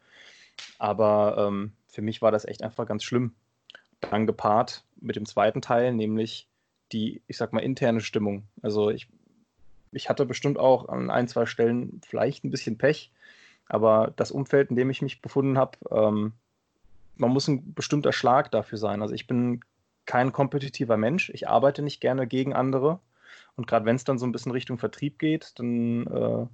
[0.79, 3.35] Aber ähm, für mich war das echt einfach ganz schlimm.
[4.01, 6.49] Dann gepaart mit dem zweiten Teil, nämlich
[6.93, 8.45] die, ich sag mal, interne Stimmung.
[8.63, 9.09] Also ich,
[9.93, 13.11] ich hatte bestimmt auch an ein, zwei Stellen vielleicht ein bisschen Pech,
[13.69, 16.33] aber das Umfeld, in dem ich mich befunden habe, ähm,
[17.17, 19.03] man muss ein bestimmter Schlag dafür sein.
[19.03, 19.61] Also ich bin
[20.07, 21.31] kein kompetitiver Mensch.
[21.31, 23.01] Ich arbeite nicht gerne gegen andere.
[23.57, 26.47] Und gerade wenn es dann so ein bisschen Richtung Vertrieb geht, dann äh,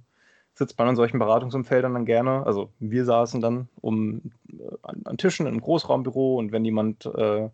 [0.53, 2.45] sitzt man an solchen Beratungsumfeldern dann gerne.
[2.45, 7.49] Also wir saßen dann um äh, an, an, Tischen im Großraumbüro und wenn jemand äh,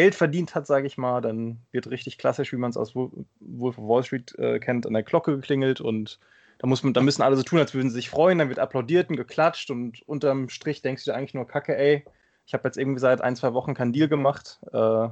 [0.00, 3.76] Geld verdient hat, sage ich mal, dann wird richtig klassisch, wie man es aus Wolf
[3.76, 6.18] of Wall Street äh, kennt, an der Glocke geklingelt und
[6.56, 8.60] da, muss man, da müssen alle so tun, als würden sie sich freuen, dann wird
[8.60, 12.02] applaudiert und geklatscht und unterm Strich denkst du dir eigentlich nur, Kacke, ey,
[12.46, 15.08] ich habe jetzt irgendwie seit ein, zwei Wochen keinen Deal gemacht, äh,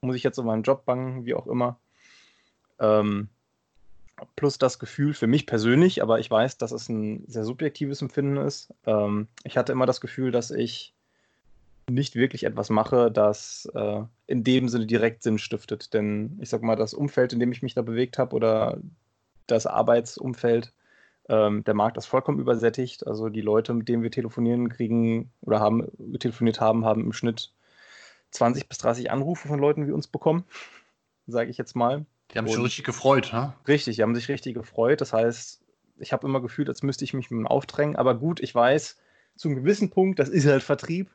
[0.00, 1.78] muss ich jetzt um meinen Job bangen, wie auch immer.
[2.80, 3.28] Ähm,
[4.34, 8.38] plus das Gefühl für mich persönlich, aber ich weiß, dass es ein sehr subjektives Empfinden
[8.38, 8.74] ist.
[8.86, 10.94] Ähm, ich hatte immer das Gefühl, dass ich
[11.90, 15.94] nicht wirklich etwas mache, das äh, in dem Sinne direkt Sinn stiftet.
[15.94, 18.78] Denn ich sag mal, das Umfeld, in dem ich mich da bewegt habe oder
[19.46, 20.72] das Arbeitsumfeld,
[21.28, 23.06] ähm, der Markt ist vollkommen übersättigt.
[23.06, 27.52] Also die Leute, mit denen wir telefonieren, kriegen oder haben telefoniert haben, haben im Schnitt
[28.30, 30.44] 20 bis 30 Anrufe von Leuten wie uns bekommen,
[31.26, 32.06] sage ich jetzt mal.
[32.32, 33.52] Die haben sich richtig gefreut, ne?
[33.68, 35.00] Richtig, die haben sich richtig gefreut.
[35.00, 35.62] Das heißt,
[35.98, 37.96] ich habe immer gefühlt, als müsste ich mich mit dem aufdrängen.
[37.96, 38.98] Aber gut, ich weiß,
[39.36, 41.10] zu einem gewissen Punkt, das ist halt Vertrieb.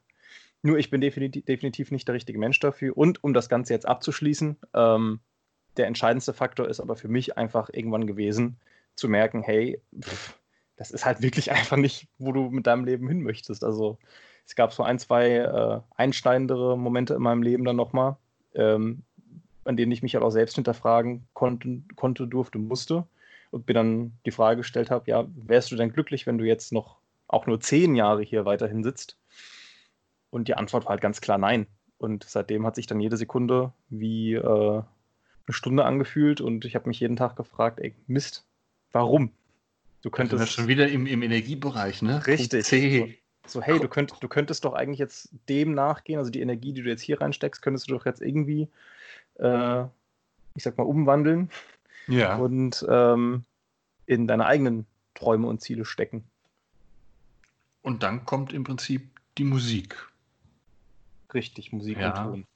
[0.62, 2.98] Nur ich bin definitiv, definitiv nicht der richtige Mensch dafür.
[2.98, 5.20] Und um das Ganze jetzt abzuschließen, ähm,
[5.78, 8.58] der entscheidendste Faktor ist aber für mich einfach irgendwann gewesen,
[8.96, 10.38] zu merken, hey, pff,
[10.76, 13.64] das ist halt wirklich einfach nicht, wo du mit deinem Leben hin möchtest.
[13.64, 13.98] Also
[14.46, 18.16] es gab so ein, zwei äh, einschneidendere Momente in meinem Leben dann nochmal,
[18.56, 19.04] ähm,
[19.66, 23.06] an denen ich mich halt auch selbst hinterfragen konnte, konnte, durfte, musste
[23.52, 26.72] und mir dann die Frage gestellt habe, ja, wärst du denn glücklich, wenn du jetzt
[26.72, 29.18] noch auch nur zehn Jahre hier weiterhin sitzt?
[30.30, 31.68] Und die Antwort war halt ganz klar nein.
[31.98, 34.42] Und seitdem hat sich dann jede Sekunde wie äh,
[35.48, 38.46] eine Stunde angefühlt und ich habe mich jeden Tag gefragt, ey, Mist,
[38.92, 39.32] warum?
[40.02, 40.42] Du könntest.
[40.42, 42.26] Das schon wieder im, im Energiebereich, ne?
[42.28, 42.66] Richtig.
[42.66, 43.18] C.
[43.46, 46.84] So, hey, du, könnt, du könntest doch eigentlich jetzt dem nachgehen, also die Energie, die
[46.84, 48.68] du jetzt hier reinsteckst, könntest du doch jetzt irgendwie,
[49.36, 49.84] äh,
[50.54, 51.50] ich sag mal, umwandeln
[52.08, 52.36] ja.
[52.36, 53.46] und ähm,
[54.06, 56.26] in deine eigenen Träume und Ziele stecken.
[57.82, 59.96] Und dann kommt im Prinzip die Musik.
[61.34, 62.24] Richtig, Musik ja.
[62.24, 62.48] und Ton.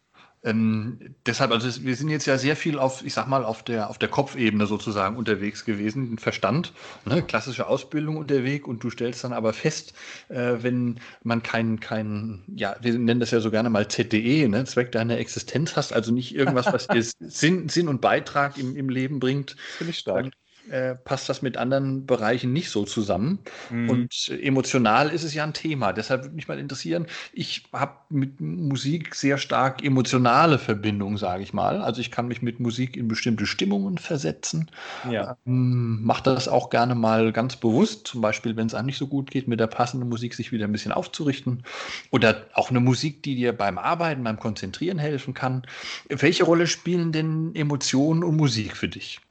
[0.44, 3.92] Ähm, deshalb, also wir sind jetzt ja sehr viel auf, ich sag mal, auf der,
[3.92, 6.74] auf der Kopfebene sozusagen unterwegs gewesen, Verstand,
[7.06, 9.94] ne, klassische Ausbildung unterwegs und du stellst dann aber fest,
[10.30, 14.66] äh, wenn man keinen, kein, ja, wir nennen das ja so gerne mal ZDE, ne,
[14.66, 18.90] Zweck deiner Existenz hast, also nicht irgendwas, was dir Sinn, Sinn und Beitrag im, im
[18.90, 19.56] Leben bringt.
[19.78, 20.32] Finde ich stark.
[20.70, 23.40] Äh, passt das mit anderen Bereichen nicht so zusammen.
[23.72, 23.90] Mhm.
[23.90, 25.92] Und emotional ist es ja ein Thema.
[25.92, 31.54] Deshalb würde mich mal interessieren, ich habe mit Musik sehr stark emotionale Verbindungen, sage ich
[31.54, 31.82] mal.
[31.82, 34.70] Also ich kann mich mit Musik in bestimmte Stimmungen versetzen.
[35.10, 35.36] Ja.
[35.46, 39.08] Ähm, Mache das auch gerne mal ganz bewusst, zum Beispiel, wenn es einem nicht so
[39.08, 41.64] gut geht, mit der passenden Musik sich wieder ein bisschen aufzurichten.
[42.12, 45.64] Oder auch eine Musik, die dir beim Arbeiten, beim Konzentrieren helfen kann.
[46.08, 49.22] Welche Rolle spielen denn Emotionen und Musik für dich?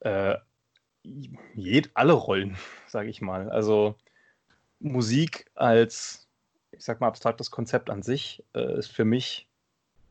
[0.00, 0.36] Äh,
[1.02, 3.50] jed, alle Rollen, sage ich mal.
[3.50, 3.94] Also
[4.80, 6.28] Musik als,
[6.72, 9.46] ich sag mal, abstraktes Konzept an sich äh, ist für mich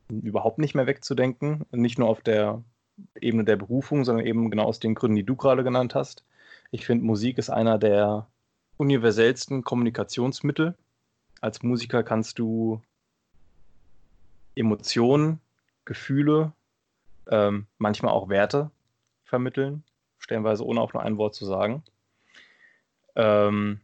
[0.09, 1.65] überhaupt nicht mehr wegzudenken.
[1.71, 2.63] Nicht nur auf der
[3.19, 6.23] Ebene der Berufung, sondern eben genau aus den Gründen, die du gerade genannt hast.
[6.71, 8.27] Ich finde, Musik ist einer der
[8.77, 10.75] universellsten Kommunikationsmittel.
[11.41, 12.81] Als Musiker kannst du
[14.55, 15.39] Emotionen,
[15.85, 16.53] Gefühle,
[17.29, 18.71] ähm, manchmal auch Werte
[19.29, 19.83] vermitteln,
[20.17, 21.83] stellenweise ohne auch nur ein Wort zu sagen.
[23.15, 23.79] Ähm,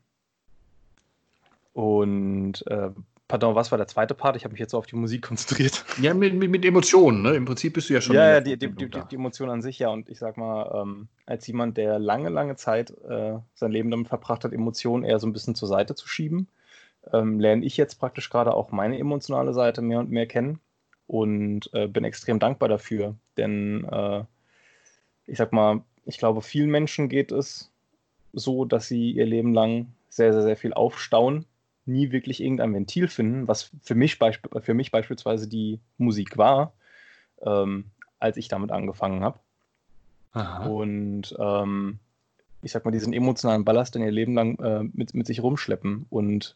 [1.73, 2.89] und äh,
[3.27, 4.35] pardon, was war der zweite Part?
[4.35, 5.85] Ich habe mich jetzt so auf die Musik konzentriert.
[6.01, 7.35] Ja, mit, mit, mit Emotionen, ne?
[7.35, 8.15] Im Prinzip bist du ja schon.
[8.15, 9.89] Ja, ja die, die, die, die, Emotionen an sich, ja.
[9.89, 14.07] Und ich sag mal, ähm, als jemand, der lange, lange Zeit äh, sein Leben damit
[14.07, 16.47] verbracht hat, Emotionen eher so ein bisschen zur Seite zu schieben,
[17.13, 20.59] ähm, lerne ich jetzt praktisch gerade auch meine emotionale Seite mehr und mehr kennen
[21.07, 23.15] und äh, bin extrem dankbar dafür.
[23.37, 24.23] Denn äh,
[25.27, 27.71] ich sag mal, ich glaube, vielen Menschen geht es
[28.33, 31.45] so, dass sie ihr Leben lang sehr, sehr, sehr viel aufstauen
[31.85, 36.73] nie wirklich irgendein Ventil finden, was für mich, für mich beispielsweise die Musik war,
[37.41, 37.85] ähm,
[38.19, 39.39] als ich damit angefangen habe.
[40.69, 41.99] Und ähm,
[42.61, 46.07] ich sag mal, diesen emotionalen Ballast dann ihr Leben lang äh, mit, mit sich rumschleppen.
[46.09, 46.55] Und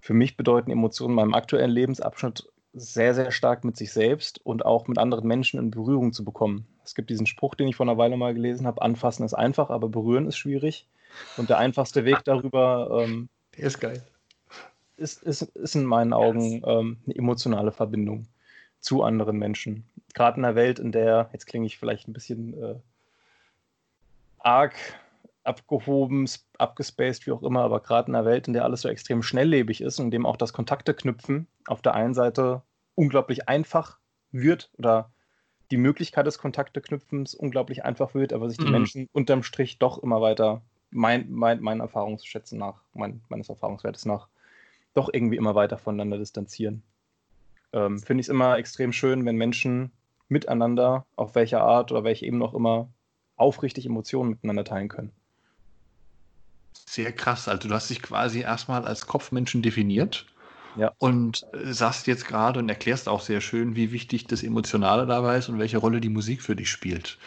[0.00, 4.64] für mich bedeuten Emotionen in meinem aktuellen Lebensabschnitt sehr, sehr stark mit sich selbst und
[4.64, 6.66] auch mit anderen Menschen in Berührung zu bekommen.
[6.84, 9.70] Es gibt diesen Spruch, den ich vor einer Weile mal gelesen habe: Anfassen ist einfach,
[9.70, 10.86] aber berühren ist schwierig.
[11.36, 13.02] Und der einfachste Weg darüber.
[13.02, 14.02] Ähm, der ist geil.
[14.96, 18.26] Ist, ist, ist in meinen Augen ähm, eine emotionale Verbindung
[18.80, 19.84] zu anderen Menschen.
[20.14, 22.74] Gerade in einer Welt, in der, jetzt klinge ich vielleicht ein bisschen äh,
[24.38, 24.74] arg
[25.44, 29.22] abgehoben, abgespaced, wie auch immer, aber gerade in einer Welt, in der alles so extrem
[29.22, 32.62] schnelllebig ist und in dem auch das Kontakte knüpfen auf der einen Seite
[32.94, 33.98] unglaublich einfach
[34.30, 35.10] wird oder
[35.72, 38.72] die Möglichkeit des Kontakteknüpfens unglaublich einfach wird, aber sich die mhm.
[38.72, 44.28] Menschen unterm Strich doch immer weiter, mein, mein, meinen Erfahrungsschätzen nach, mein, meines Erfahrungswertes nach,
[44.92, 46.82] doch irgendwie immer weiter voneinander distanzieren.
[47.72, 49.90] Ähm, Finde ich es immer extrem schön, wenn Menschen
[50.28, 52.90] miteinander, auf welcher Art oder welche eben noch immer,
[53.36, 55.10] aufrichtig Emotionen miteinander teilen können.
[56.84, 57.48] Sehr krass.
[57.48, 60.26] Also du hast dich quasi erstmal als Kopfmenschen definiert
[60.76, 60.92] ja.
[60.98, 65.38] und äh, sagst jetzt gerade und erklärst auch sehr schön, wie wichtig das Emotionale dabei
[65.38, 67.18] ist und welche Rolle die Musik für dich spielt.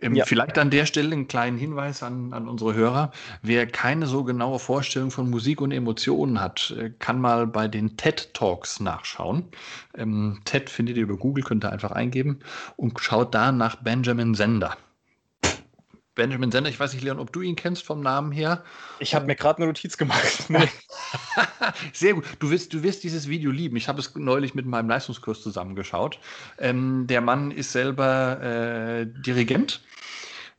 [0.00, 0.24] Ähm, ja.
[0.24, 3.10] Vielleicht an der Stelle einen kleinen Hinweis an, an unsere Hörer.
[3.42, 7.96] Wer keine so genaue Vorstellung von Musik und Emotionen hat, äh, kann mal bei den
[7.96, 9.44] TED Talks nachschauen.
[9.96, 12.40] Ähm, TED findet ihr über Google, könnt ihr einfach eingeben
[12.76, 14.76] und schaut da nach Benjamin Sender.
[16.18, 18.64] Benjamin Sender, ich weiß nicht, Leon, ob du ihn kennst vom Namen her.
[18.98, 20.48] Ich habe mir gerade eine Notiz gemacht.
[21.92, 22.24] Sehr gut.
[22.40, 23.76] Du wirst, du wirst dieses Video lieben.
[23.76, 26.18] Ich habe es neulich mit meinem Leistungskurs zusammengeschaut.
[26.58, 29.80] Ähm, der Mann ist selber äh, Dirigent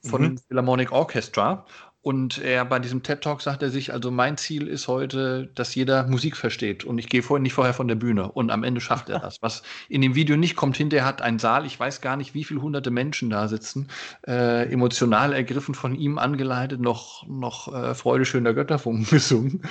[0.02, 0.38] von mhm.
[0.48, 1.66] Philharmonic Orchestra
[2.02, 5.76] und er bei diesem TED Talk sagt er sich, also mein Ziel ist heute, dass
[5.76, 8.80] jeder Musik versteht und ich gehe vorher nicht vorher von der Bühne und am Ende
[8.80, 9.42] schafft er das.
[9.42, 12.46] Was in dem Video nicht kommt, hinterher hat ein Saal, ich weiß gar nicht, wie
[12.46, 13.90] viele hunderte Menschen da sitzen,
[14.26, 19.64] äh, emotional ergriffen von ihm angeleitet, noch, noch äh, Freude schöner Götterfunken gesungen,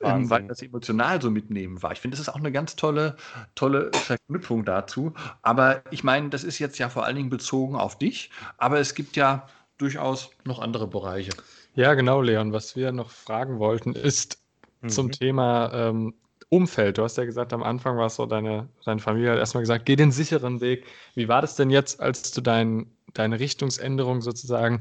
[0.00, 1.92] ähm, weil das emotional so mitnehmen war.
[1.92, 3.16] Ich finde, das ist auch eine ganz tolle,
[3.54, 5.12] tolle Verknüpfung dazu.
[5.42, 8.94] Aber ich meine, das ist jetzt ja vor allen Dingen bezogen auf dich, aber es
[8.94, 9.46] gibt ja
[9.78, 11.32] durchaus noch andere Bereiche.
[11.76, 12.54] Ja, genau, Leon.
[12.54, 14.42] Was wir noch fragen wollten, ist
[14.80, 14.88] mhm.
[14.88, 16.14] zum Thema ähm,
[16.48, 16.96] Umfeld.
[16.96, 19.84] Du hast ja gesagt, am Anfang war es so, deine, deine Familie hat erstmal gesagt,
[19.84, 20.86] geh den sicheren Weg.
[21.14, 24.80] Wie war das denn jetzt, als du dein, deine Richtungsänderung sozusagen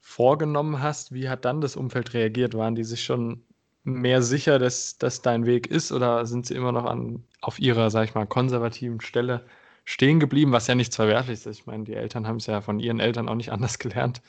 [0.00, 1.14] vorgenommen hast?
[1.14, 2.54] Wie hat dann das Umfeld reagiert?
[2.54, 3.44] Waren die sich schon
[3.84, 7.88] mehr sicher, dass das dein Weg ist oder sind sie immer noch an, auf ihrer,
[7.90, 9.46] sag ich mal, konservativen Stelle
[9.84, 11.60] stehen geblieben, was ja nichts Verwerfliches ist?
[11.60, 14.22] Ich meine, die Eltern haben es ja von ihren Eltern auch nicht anders gelernt.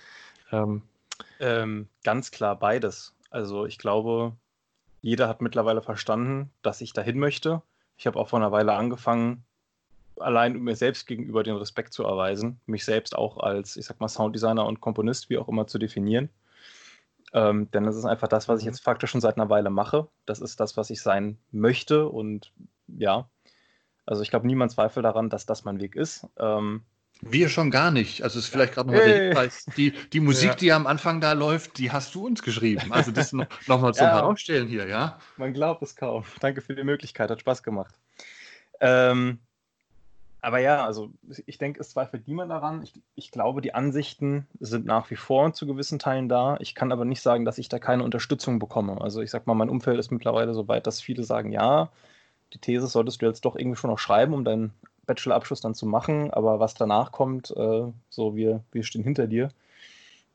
[0.51, 0.83] Ähm,
[1.39, 3.15] ähm, ganz klar beides.
[3.29, 4.33] Also ich glaube,
[5.01, 7.61] jeder hat mittlerweile verstanden, dass ich dahin möchte.
[7.97, 9.43] Ich habe auch vor einer Weile angefangen,
[10.19, 14.07] allein mir selbst gegenüber den Respekt zu erweisen, mich selbst auch als, ich sag mal,
[14.07, 16.29] Sounddesigner und Komponist, wie auch immer, zu definieren.
[17.33, 18.71] Ähm, denn das ist einfach das, was ich mhm.
[18.71, 20.07] jetzt faktisch schon seit einer Weile mache.
[20.25, 22.07] Das ist das, was ich sein möchte.
[22.07, 22.51] Und
[22.87, 23.29] ja,
[24.05, 26.27] also ich glaube, niemand zweifelt daran, dass das mein Weg ist.
[26.37, 26.83] Ähm,
[27.21, 28.23] wir schon gar nicht.
[28.23, 29.13] Also ist vielleicht gerade nochmal hey.
[29.13, 29.65] der Hinweis.
[29.77, 30.55] Die, die Musik, ja.
[30.55, 32.91] die am Anfang da läuft, die hast du uns geschrieben.
[32.91, 34.13] Also das noch, noch zum ja.
[34.13, 35.19] Herausstellen hier, ja?
[35.37, 36.23] Man glaubt es kaum.
[36.39, 37.95] Danke für die Möglichkeit, hat Spaß gemacht.
[38.79, 39.39] Ähm,
[40.41, 41.11] aber ja, also
[41.45, 42.83] ich denke, es zweifelt niemand daran.
[42.83, 46.57] Ich, ich glaube, die Ansichten sind nach wie vor zu gewissen Teilen da.
[46.59, 49.01] Ich kann aber nicht sagen, dass ich da keine Unterstützung bekomme.
[49.01, 51.89] Also ich sag mal, mein Umfeld ist mittlerweile so weit, dass viele sagen, ja,
[52.53, 54.71] die These solltest du jetzt doch irgendwie schon noch schreiben, um dein
[55.07, 59.49] Bachelorabschluss dann zu machen, aber was danach kommt, äh, so wir, wir stehen hinter dir.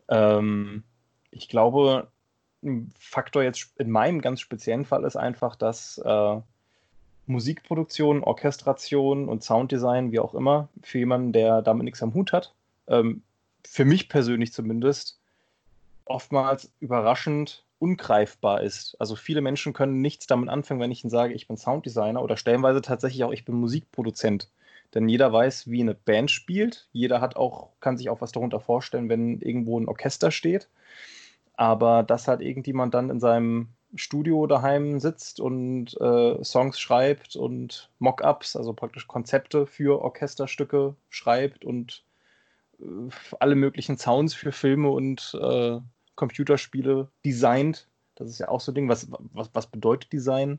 [0.09, 0.83] Ähm,
[1.31, 2.09] ich glaube,
[2.63, 6.41] ein Faktor jetzt in meinem ganz speziellen Fall ist einfach, dass äh,
[7.27, 12.53] Musikproduktion, Orchestration und Sounddesign, wie auch immer, für jemanden, der damit nichts am Hut hat,
[12.89, 13.23] ähm,
[13.65, 15.19] für mich persönlich zumindest,
[16.05, 18.97] oftmals überraschend ungreifbar ist.
[19.01, 22.37] Also viele Menschen können nichts damit anfangen, wenn ich ihnen sage, ich bin Sounddesigner oder
[22.37, 24.49] stellenweise tatsächlich auch, ich bin Musikproduzent.
[24.95, 26.89] Denn jeder weiß, wie eine Band spielt.
[26.93, 30.69] Jeder hat auch, kann sich auch was darunter vorstellen, wenn irgendwo ein Orchester steht.
[31.55, 37.91] Aber dass halt irgendjemand dann in seinem Studio daheim sitzt und äh, Songs schreibt und
[37.99, 42.03] Mock-ups, also praktisch Konzepte für Orchesterstücke schreibt und
[42.81, 42.85] äh,
[43.39, 45.79] alle möglichen Sounds für Filme und äh,
[46.17, 47.87] Computerspiele designt.
[48.15, 48.89] Das ist ja auch so ein Ding.
[48.89, 50.59] Was, was, was bedeutet Design?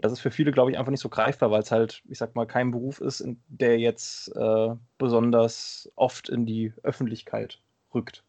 [0.00, 2.34] Das ist für viele, glaube ich, einfach nicht so greifbar, weil es halt, ich sag
[2.34, 7.60] mal, kein Beruf ist, der jetzt äh, besonders oft in die Öffentlichkeit
[7.94, 8.24] rückt.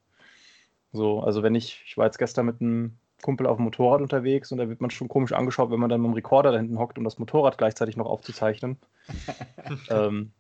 [0.91, 4.51] So, also wenn ich, ich war jetzt gestern mit einem Kumpel auf dem Motorrad unterwegs
[4.51, 6.79] und da wird man schon komisch angeschaut, wenn man dann mit dem Rekorder da hinten
[6.79, 8.77] hockt, um das Motorrad gleichzeitig noch aufzuzeichnen.
[9.89, 10.31] ähm,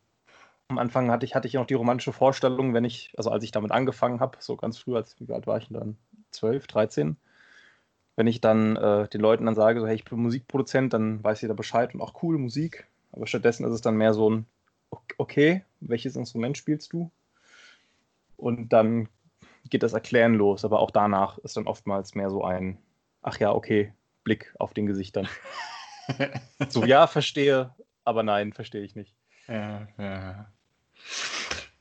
[0.67, 3.51] am Anfang hatte ich, hatte ich noch die romantische Vorstellung, wenn ich, also als ich
[3.51, 5.97] damit angefangen habe, so ganz früh, als wie alt war ich denn dann?
[6.31, 7.17] 12, 13,
[8.15, 11.41] wenn ich dann äh, den Leuten dann sage, so, hey, ich bin Musikproduzent, dann weiß
[11.41, 12.87] jeder Bescheid und auch cool Musik.
[13.11, 14.45] Aber stattdessen ist es dann mehr so ein,
[15.17, 17.11] okay, welches Instrument spielst du?
[18.37, 19.09] Und dann
[19.69, 22.77] geht das Erklären los, aber auch danach ist dann oftmals mehr so ein,
[23.21, 23.93] ach ja, okay,
[24.23, 25.27] Blick auf den Gesichtern.
[26.69, 29.15] so, ja, verstehe, aber nein, verstehe ich nicht.
[29.47, 30.51] Ja, ja.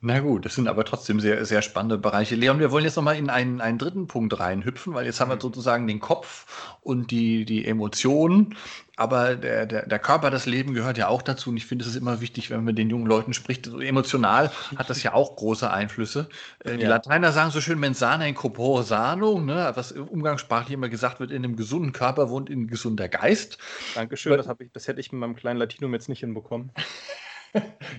[0.02, 2.34] Na gut, das sind aber trotzdem sehr, sehr spannende Bereiche.
[2.34, 5.34] Leon, wir wollen jetzt nochmal in einen, einen dritten Punkt reinhüpfen, weil jetzt haben wir
[5.34, 5.40] mhm.
[5.40, 8.56] sozusagen den Kopf und die, die Emotionen,
[8.96, 11.90] aber der, der, der Körper, das Leben gehört ja auch dazu und ich finde, es
[11.90, 13.66] ist immer wichtig, wenn man mit den jungen Leuten spricht.
[13.66, 16.30] So emotional hat das ja auch große Einflüsse.
[16.60, 16.88] Äh, die ja.
[16.88, 21.44] Lateiner sagen so schön mensana in corpore sano, ne, was umgangssprachlich immer gesagt wird, in
[21.44, 23.58] einem gesunden Körper wohnt ein gesunder Geist.
[23.94, 26.72] Dankeschön, das, ich, das hätte ich mit meinem kleinen Latinum jetzt nicht hinbekommen.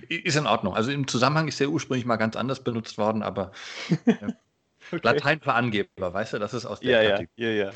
[0.08, 0.74] ist in Ordnung.
[0.74, 3.52] Also im Zusammenhang ist der ursprünglich mal ganz anders benutzt worden, aber
[4.06, 4.12] äh,
[4.90, 5.00] okay.
[5.02, 7.30] Latein für Angeber, weißt du, das ist aus der ja, Kategorie.
[7.36, 7.72] Ja, ja, ja.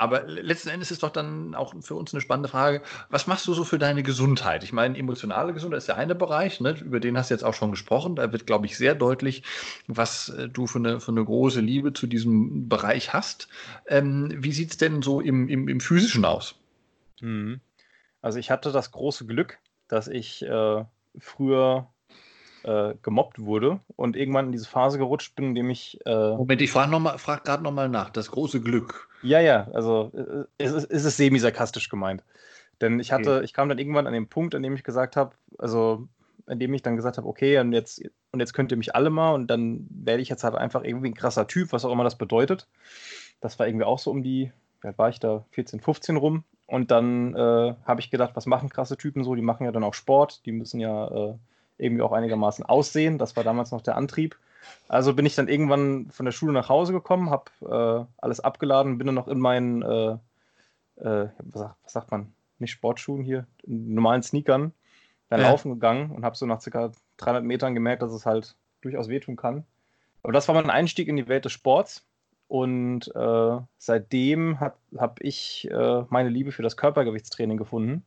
[0.00, 3.52] Aber letzten Endes ist doch dann auch für uns eine spannende Frage, was machst du
[3.52, 4.64] so für deine Gesundheit?
[4.64, 6.74] Ich meine, emotionale Gesundheit ist der eine Bereich, ne?
[6.80, 8.16] über den hast du jetzt auch schon gesprochen.
[8.16, 9.42] Da wird, glaube ich, sehr deutlich,
[9.88, 13.48] was äh, du für eine, für eine große Liebe zu diesem Bereich hast.
[13.86, 16.54] Ähm, wie sieht es denn so im, im, im physischen aus?
[17.20, 17.60] Mhm.
[18.22, 20.84] Also ich hatte das große Glück, dass ich äh,
[21.18, 21.88] früher
[22.62, 25.98] äh, gemobbt wurde und irgendwann in diese Phase gerutscht bin, in dem ich.
[26.04, 28.10] Äh, Moment, ich frage frag gerade nochmal nach.
[28.10, 29.08] Das große Glück.
[29.22, 32.22] Ja, ja, also äh, es ist, ist es semi-sarkastisch gemeint.
[32.80, 33.44] Denn ich hatte, okay.
[33.44, 36.08] ich kam dann irgendwann an den Punkt, an dem ich gesagt habe, also
[36.48, 39.10] in dem ich dann gesagt habe, okay, und jetzt, und jetzt könnt ihr mich alle
[39.10, 42.04] mal und dann werde ich jetzt halt einfach irgendwie ein krasser Typ, was auch immer
[42.04, 42.66] das bedeutet.
[43.40, 46.44] Das war irgendwie auch so um die, wie alt war ich da, 14, 15 rum.
[46.70, 49.34] Und dann äh, habe ich gedacht, was machen krasse Typen so?
[49.34, 51.34] Die machen ja dann auch Sport, die müssen ja äh,
[51.78, 53.18] irgendwie auch einigermaßen aussehen.
[53.18, 54.38] Das war damals noch der Antrieb.
[54.86, 58.98] Also bin ich dann irgendwann von der Schule nach Hause gekommen, habe äh, alles abgeladen,
[58.98, 60.12] bin dann noch in meinen, äh,
[61.00, 64.72] äh, was, was, sagt man, nicht Sportschuhen hier, normalen Sneakern,
[65.28, 65.50] dann ja.
[65.50, 69.34] laufen gegangen und habe so nach circa 300 Metern gemerkt, dass es halt durchaus wehtun
[69.34, 69.64] kann.
[70.22, 72.06] Aber das war mein Einstieg in die Welt des Sports.
[72.50, 78.02] Und äh, seitdem habe hab ich äh, meine Liebe für das Körpergewichtstraining gefunden.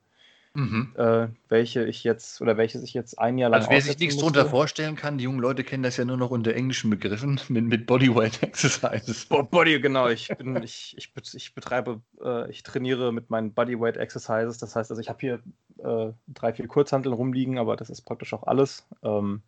[0.53, 0.93] Mhm.
[0.97, 3.61] Äh, welche ich jetzt oder welches ich jetzt ein Jahr lang.
[3.61, 6.29] Also wer sich nichts darunter vorstellen kann, die jungen Leute kennen das ja nur noch
[6.29, 9.27] unter englischen Begriffen mit, mit Bodyweight Exercises.
[9.27, 10.09] Body, genau.
[10.09, 14.57] Ich bin, ich, ich, ich betreibe, äh, ich trainiere mit meinen Bodyweight Exercises.
[14.57, 15.39] Das heißt, also ich habe hier
[15.77, 18.85] äh, drei, vier Kurzhanteln rumliegen, aber das ist praktisch auch alles.
[19.03, 19.41] Ähm,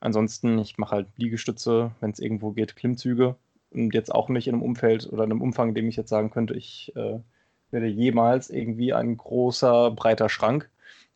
[0.00, 3.36] ansonsten, ich mache halt Liegestütze, wenn es irgendwo geht, Klimmzüge
[3.74, 6.10] und jetzt auch nicht in einem Umfeld oder in einem Umfang, in dem ich jetzt
[6.10, 7.18] sagen könnte, ich äh,
[7.70, 10.70] werde jemals irgendwie ein großer, breiter Schrank.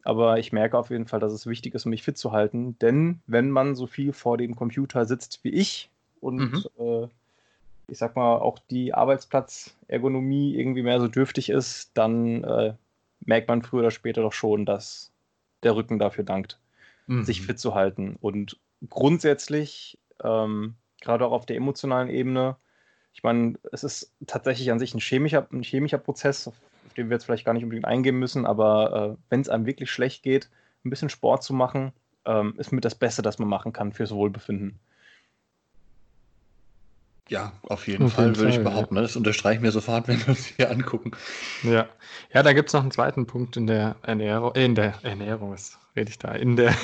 [0.05, 2.79] Aber ich merke auf jeden Fall, dass es wichtig ist, um mich fit zu halten.
[2.79, 5.91] Denn wenn man so viel vor dem Computer sitzt wie ich
[6.21, 6.65] und mhm.
[6.79, 7.09] äh,
[7.89, 12.75] ich sag mal auch die Arbeitsplatzergonomie irgendwie mehr so dürftig ist, dann äh,
[13.21, 15.11] merkt man früher oder später doch schon, dass
[15.63, 16.59] der Rücken dafür dankt,
[17.07, 17.25] mhm.
[17.25, 18.17] sich fit zu halten.
[18.21, 22.57] Und grundsätzlich ähm, gerade auch auf der emotionalen Ebene.
[23.13, 26.55] Ich meine, es ist tatsächlich an sich ein chemischer, ein chemischer Prozess, auf
[26.97, 29.91] den wir jetzt vielleicht gar nicht unbedingt eingehen müssen, aber äh, wenn es einem wirklich
[29.91, 30.51] schlecht geht,
[30.85, 31.93] ein bisschen Sport zu machen,
[32.25, 34.79] ähm, ist mit das Beste, das man machen kann fürs Wohlbefinden.
[37.29, 38.97] Ja, auf jeden auf Fall, jeden würde Fall, ich behaupten.
[38.97, 39.03] Ja.
[39.03, 41.13] Das unterstreichen wir sofort, wenn wir uns hier angucken.
[41.63, 41.89] Ja,
[42.33, 45.53] ja da gibt es noch einen zweiten Punkt in der Ernährung, äh, in der Ernährung,
[45.53, 46.75] was rede ich da, in der,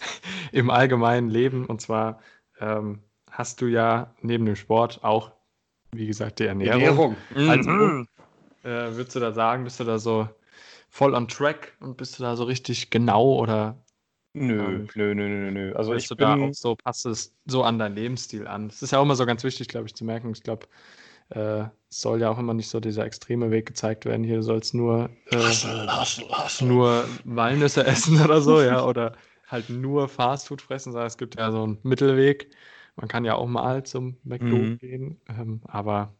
[0.52, 2.20] im allgemeinen Leben und zwar
[2.60, 3.00] ähm,
[3.34, 5.32] hast du ja neben dem Sport auch,
[5.92, 7.16] wie gesagt, die Ernährung.
[7.34, 7.48] Ernährung.
[7.48, 8.08] Also, mhm.
[8.62, 10.28] äh, würdest du da sagen, bist du da so
[10.88, 13.76] voll on track und bist du da so richtig genau oder?
[14.34, 15.72] Nö, ähm, nö, nö, nö, nö.
[15.74, 16.26] Also ich du bin...
[16.26, 18.68] da auch so, passt es so an deinen Lebensstil an?
[18.68, 20.30] Das ist ja auch immer so ganz wichtig, glaube ich, zu merken.
[20.30, 20.66] Ich glaube,
[21.30, 24.24] äh, soll ja auch immer nicht so dieser extreme Weg gezeigt werden.
[24.24, 26.68] Hier soll es nur, äh, hassel, hassel, hassel.
[26.68, 29.16] nur Walnüsse essen oder so, ja, oder
[29.48, 32.50] halt nur Fastfood fressen, sondern es gibt ja so einen Mittelweg.
[32.96, 34.78] Man kann ja auch mal zum McDo mhm.
[34.78, 36.12] gehen, ähm, aber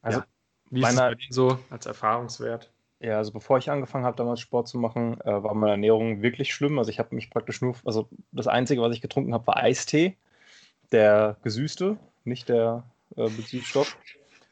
[0.00, 0.26] also ja.
[0.70, 2.70] wie ist es so als Erfahrungswert?
[3.00, 6.54] Ja, also bevor ich angefangen habe, damals Sport zu machen, äh, war meine Ernährung wirklich
[6.54, 6.78] schlimm.
[6.78, 10.16] Also ich habe mich praktisch nur, also das Einzige, was ich getrunken habe, war Eistee,
[10.90, 12.84] der gesüßte, nicht der
[13.16, 13.98] äh, Süßstoff.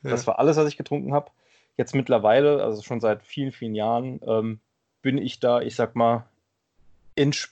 [0.03, 0.11] Ja.
[0.11, 1.31] Das war alles, was ich getrunken habe.
[1.79, 4.61] Jetzt mittlerweile, also schon seit vielen, vielen Jahren, ähm,
[5.01, 6.27] bin ich da, ich sag mal,
[7.17, 7.52] entspannt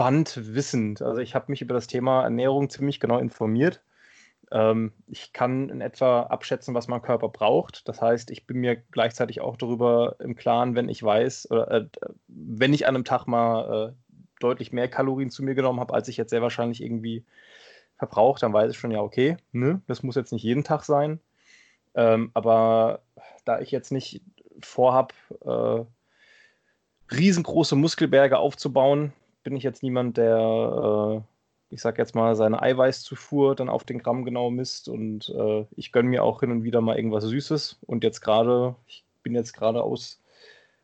[0.00, 1.02] entspannt wissend.
[1.02, 3.82] Also ich habe mich über das Thema Ernährung ziemlich genau informiert.
[4.50, 7.86] Ähm, ich kann in etwa abschätzen, was mein Körper braucht.
[7.86, 11.86] Das heißt, ich bin mir gleichzeitig auch darüber im Klaren, wenn ich weiß, oder äh,
[12.28, 16.08] wenn ich an einem Tag mal äh, deutlich mehr Kalorien zu mir genommen habe, als
[16.08, 17.24] ich jetzt sehr wahrscheinlich irgendwie
[17.96, 21.20] verbraucht, dann weiß ich schon, ja, okay, ne, das muss jetzt nicht jeden Tag sein.
[21.94, 23.02] Ähm, aber
[23.44, 24.22] da ich jetzt nicht
[24.62, 25.12] vorhab,
[25.44, 25.84] äh,
[27.12, 31.22] riesengroße Muskelberge aufzubauen, bin ich jetzt niemand, der,
[31.68, 34.88] äh, ich sag jetzt mal, seine Eiweißzufuhr dann auf den Gramm genau misst.
[34.88, 37.78] Und äh, ich gönne mir auch hin und wieder mal irgendwas Süßes.
[37.86, 40.20] Und jetzt gerade, ich bin jetzt gerade aus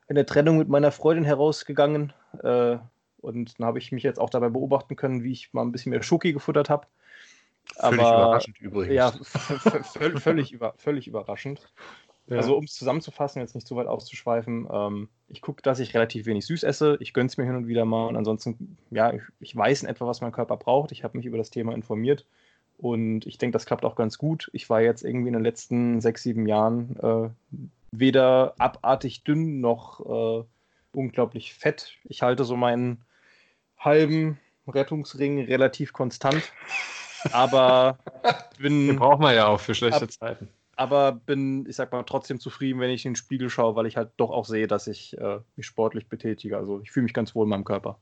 [0.09, 2.13] einer Trennung mit meiner Freundin herausgegangen.
[2.43, 2.79] Äh,
[3.21, 5.91] und dann habe ich mich jetzt auch dabei beobachten können, wie ich mal ein bisschen
[5.91, 6.87] mehr Schoki gefuttert habe.
[7.75, 8.95] Völlig Aber, überraschend übrigens.
[8.95, 9.13] Ja,
[10.15, 11.69] völlig, über, völlig überraschend.
[12.29, 12.39] Ja.
[12.39, 16.27] Also um es zusammenzufassen, jetzt nicht zu weit auszuschweifen, ähm, ich gucke, dass ich relativ
[16.27, 16.97] wenig süß esse.
[17.01, 18.07] Ich gönne es mir hin und wieder mal.
[18.07, 20.93] Und ansonsten, ja, ich, ich weiß in etwa, was mein Körper braucht.
[20.93, 22.27] Ich habe mich über das Thema informiert.
[22.79, 24.51] Und ich denke, das klappt auch ganz gut.
[24.53, 27.31] Ich war jetzt irgendwie in den letzten sechs, sieben Jahren äh,
[27.93, 30.01] weder abartig dünn noch
[30.41, 30.45] äh,
[30.93, 31.97] unglaublich fett.
[32.05, 33.05] Ich halte so meinen
[33.79, 36.53] halben Rettungsring relativ konstant.
[37.33, 37.99] Aber
[38.59, 38.89] bin.
[38.89, 42.39] Den braucht man ja auch für schlechte ab, Zeiten aber bin, ich sag mal, trotzdem
[42.39, 45.17] zufrieden, wenn ich in den Spiegel schaue, weil ich halt doch auch sehe, dass ich
[45.19, 46.57] äh, mich sportlich betätige.
[46.57, 47.99] Also ich fühle mich ganz wohl in meinem Körper.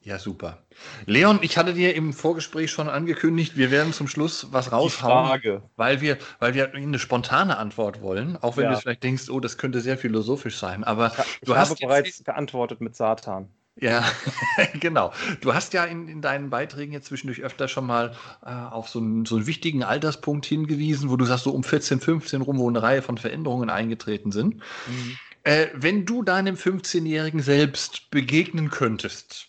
[0.00, 0.62] Ja, super.
[1.06, 5.62] Leon, ich hatte dir im Vorgespräch schon angekündigt, wir werden zum Schluss was raushauen, Frage.
[5.76, 8.74] weil wir, weil wir eine spontane Antwort wollen, auch wenn ja.
[8.74, 10.84] du vielleicht denkst, oh, das könnte sehr philosophisch sein.
[10.84, 13.50] Aber ich, du ich hast habe bereits geantwortet mit Satan.
[13.80, 14.04] Ja,
[14.80, 15.12] genau.
[15.40, 18.98] Du hast ja in, in deinen Beiträgen jetzt zwischendurch öfter schon mal äh, auf so
[18.98, 22.68] einen, so einen wichtigen Alterspunkt hingewiesen, wo du sagst, so um 14, 15 rum, wo
[22.68, 24.56] eine Reihe von Veränderungen eingetreten sind.
[24.56, 25.18] Mhm.
[25.44, 29.48] Äh, wenn du deinem 15-Jährigen selbst begegnen könntest,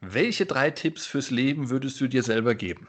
[0.00, 2.88] welche drei Tipps fürs Leben würdest du dir selber geben?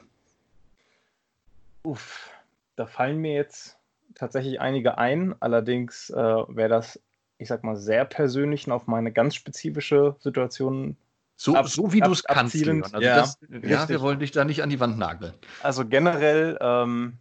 [1.84, 2.32] Uff,
[2.78, 3.78] da fallen mir jetzt
[4.16, 5.36] tatsächlich einige ein.
[5.42, 7.00] Allerdings äh, wäre das
[7.44, 10.98] ich sag mal, sehr persönlichen auf meine ganz spezifische Situation
[11.36, 12.56] so, ab, so wie du es kannst.
[12.56, 15.34] Also ja, das, ja, wir wollen dich da nicht an die Wand nageln.
[15.62, 17.18] Also generell ähm,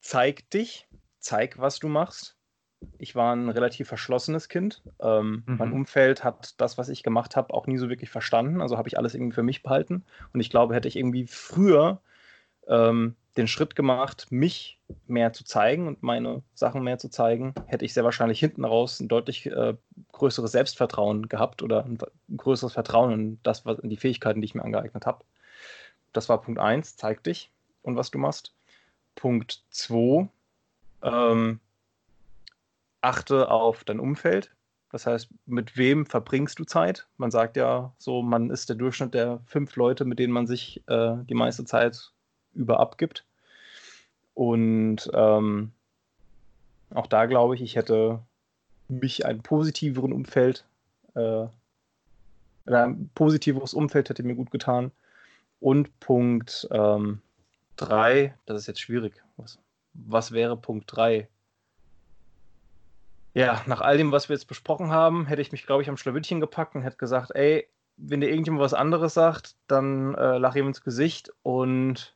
[0.00, 0.88] zeig dich,
[1.20, 2.36] zeig, was du machst.
[2.98, 4.82] Ich war ein relativ verschlossenes Kind.
[5.00, 5.56] Ähm, mhm.
[5.56, 8.60] Mein Umfeld hat das, was ich gemacht habe, auch nie so wirklich verstanden.
[8.60, 10.02] Also habe ich alles irgendwie für mich behalten.
[10.32, 12.00] Und ich glaube, hätte ich irgendwie früher
[12.66, 17.84] ähm, den Schritt gemacht, mich mehr zu zeigen und meine Sachen mehr zu zeigen, hätte
[17.84, 19.74] ich sehr wahrscheinlich hinten raus ein deutlich äh,
[20.12, 21.98] größeres Selbstvertrauen gehabt oder ein,
[22.36, 25.24] größeres Vertrauen in das, was, in die Fähigkeiten, die ich mir angeeignet habe.
[26.12, 27.50] Das war Punkt 1, zeig dich
[27.82, 28.52] und was du machst.
[29.14, 30.28] Punkt 2,
[31.02, 31.60] ähm,
[33.00, 34.50] achte auf dein Umfeld.
[34.90, 37.06] Das heißt, mit wem verbringst du Zeit?
[37.16, 40.82] Man sagt ja so, man ist der Durchschnitt der fünf Leute, mit denen man sich
[40.88, 42.12] äh, die meiste Zeit
[42.54, 43.24] über abgibt.
[44.34, 45.72] Und ähm,
[46.90, 48.20] auch da glaube ich, ich hätte
[48.88, 50.64] mich ein positiveren Umfeld,
[51.14, 51.46] äh,
[52.66, 54.92] ein positiveres Umfeld hätte mir gut getan.
[55.60, 59.22] Und Punkt 3, ähm, das ist jetzt schwierig.
[59.36, 59.58] Was,
[59.92, 61.28] was wäre Punkt 3?
[63.34, 65.96] Ja, nach all dem, was wir jetzt besprochen haben, hätte ich mich, glaube ich, am
[65.96, 70.56] Schlawittchen gepackt und hätte gesagt, ey, wenn dir irgendjemand was anderes sagt, dann äh, lach
[70.56, 72.14] ihm ins Gesicht und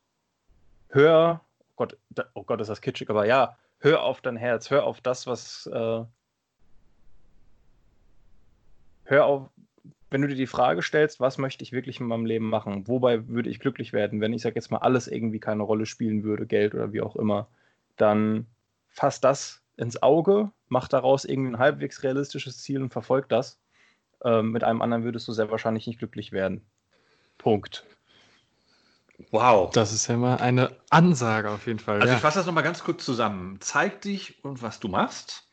[0.94, 1.96] hör, oh Gott,
[2.34, 5.66] oh Gott, ist das kitschig, aber ja, hör auf dein Herz, hör auf das, was,
[5.66, 6.04] äh,
[9.04, 9.50] hör auf,
[10.10, 13.26] wenn du dir die Frage stellst, was möchte ich wirklich in meinem Leben machen, wobei
[13.28, 16.46] würde ich glücklich werden, wenn ich sag jetzt mal alles irgendwie keine Rolle spielen würde,
[16.46, 17.48] Geld oder wie auch immer,
[17.96, 18.46] dann
[18.88, 23.58] fass das ins Auge, mach daraus irgendwie ein halbwegs realistisches Ziel und verfolg das.
[24.24, 26.62] Ähm, mit einem anderen würdest du sehr wahrscheinlich nicht glücklich werden.
[27.38, 27.84] Punkt.
[29.30, 29.70] Wow.
[29.70, 31.96] Das ist ja mal eine Ansage auf jeden Fall.
[31.96, 32.14] Also ja.
[32.14, 33.58] ich fasse das nochmal ganz kurz zusammen.
[33.60, 35.48] Zeig dich und was du machst.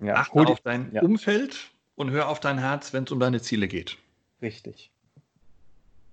[0.00, 1.02] Ja, Achte auf dein ja.
[1.02, 3.96] Umfeld und hör auf dein Herz, wenn es um deine Ziele geht.
[4.42, 4.90] Richtig.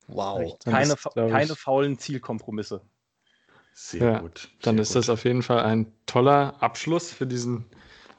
[0.07, 0.39] Wow.
[0.39, 0.71] Richtig.
[0.71, 2.81] Keine, ist, keine faulen Zielkompromisse.
[3.73, 4.39] Sehr ja, gut.
[4.39, 4.97] Sehr dann ist gut.
[4.97, 7.65] das auf jeden Fall ein toller Abschluss für diesen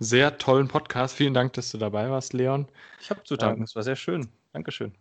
[0.00, 1.14] sehr tollen Podcast.
[1.14, 2.66] Vielen Dank, dass du dabei warst, Leon.
[3.00, 3.58] Ich habe zu danken.
[3.60, 4.28] Ähm, es war sehr schön.
[4.52, 4.92] Dankeschön.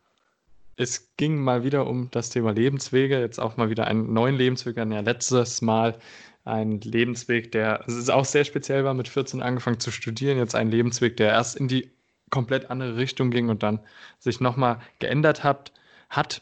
[0.82, 4.78] Es ging mal wieder um das Thema Lebenswege, jetzt auch mal wieder einen neuen Lebensweg.
[4.78, 6.00] Ja, letztes Mal
[6.44, 10.40] ein Lebensweg, der es ist auch sehr speziell war, mit 14 angefangen zu studieren.
[10.40, 11.92] Jetzt ein Lebensweg, der erst in die
[12.32, 13.80] komplett andere Richtung ging und dann
[14.18, 15.72] sich nochmal geändert hat.
[16.10, 16.42] hat.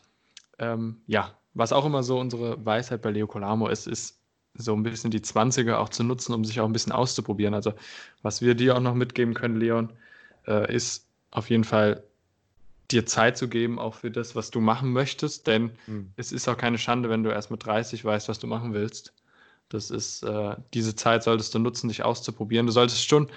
[0.58, 4.22] Ähm, ja, was auch immer so unsere Weisheit bei Leo Colamo ist, ist
[4.54, 7.54] so ein bisschen die 20er auch zu nutzen, um sich auch ein bisschen auszuprobieren.
[7.54, 7.74] Also
[8.22, 9.92] was wir dir auch noch mitgeben können, Leon,
[10.48, 12.04] äh, ist auf jeden Fall
[12.92, 16.12] dir Zeit zu geben, auch für das, was du machen möchtest, denn mhm.
[16.16, 19.14] es ist auch keine Schande, wenn du erst mit 30 weißt, was du machen willst.
[19.70, 22.66] Das ist, äh, diese Zeit solltest du nutzen, dich auszuprobieren.
[22.66, 23.30] Du solltest schon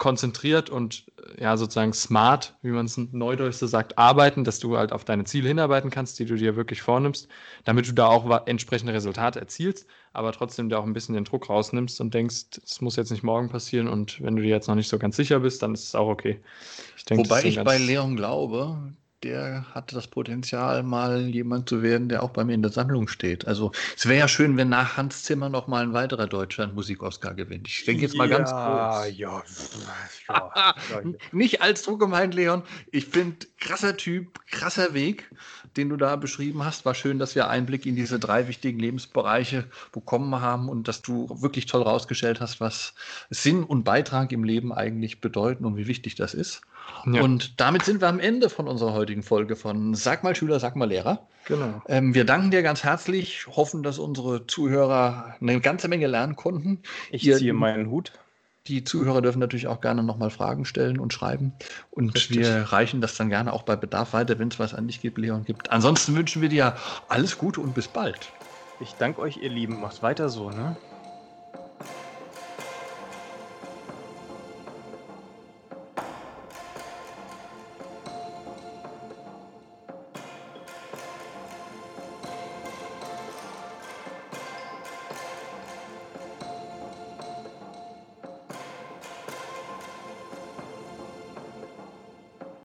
[0.00, 1.04] konzentriert und
[1.36, 5.04] äh, ja sozusagen smart, wie man es neudeutsch so sagt, arbeiten, dass du halt auf
[5.04, 7.28] deine Ziele hinarbeiten kannst, die du dir wirklich vornimmst,
[7.64, 11.50] damit du da auch entsprechende Resultate erzielst, aber trotzdem dir auch ein bisschen den Druck
[11.50, 14.74] rausnimmst und denkst, es muss jetzt nicht morgen passieren und wenn du dir jetzt noch
[14.74, 16.40] nicht so ganz sicher bist, dann ist es auch okay.
[16.96, 22.08] Ich denk, Wobei ich bei Leon glaube, der hat das Potenzial, mal jemand zu werden,
[22.08, 23.46] der auch bei mir in der Sammlung steht.
[23.46, 27.34] Also es wäre ja schön, wenn nach Hans Zimmer noch mal ein weiterer Deutschland Musik-Oscar
[27.34, 27.68] gewinnt.
[27.68, 29.18] Ich denke jetzt mal ja, ganz kurz.
[29.18, 29.42] Ja,
[30.28, 32.62] ja, Nicht als so gemeint, Leon.
[32.90, 35.30] Ich finde, krasser Typ, krasser Weg,
[35.76, 36.86] den du da beschrieben hast.
[36.86, 41.28] War schön, dass wir Einblick in diese drei wichtigen Lebensbereiche bekommen haben und dass du
[41.42, 42.94] wirklich toll rausgestellt hast, was
[43.28, 46.62] Sinn und Beitrag im Leben eigentlich bedeuten und wie wichtig das ist.
[47.06, 47.22] Ja.
[47.22, 50.76] Und damit sind wir am Ende von unserer heutigen Folge von Sag mal Schüler, sag
[50.76, 51.26] mal Lehrer.
[51.46, 51.82] Genau.
[51.88, 56.80] Ähm, wir danken dir ganz herzlich, hoffen, dass unsere Zuhörer eine ganze Menge lernen konnten.
[57.10, 58.12] Ich Ihr, ziehe meinen Hut.
[58.66, 61.52] Die Zuhörer dürfen natürlich auch gerne nochmal Fragen stellen und schreiben.
[61.90, 62.38] Und Richtig.
[62.38, 65.18] wir reichen das dann gerne auch bei Bedarf weiter, wenn es was an dich gibt,
[65.18, 65.70] Leon gibt.
[65.70, 66.76] Ansonsten wünschen wir dir
[67.08, 68.30] alles Gute und bis bald.
[68.78, 69.80] Ich danke euch, ihr Lieben.
[69.80, 70.76] Macht weiter so, ne?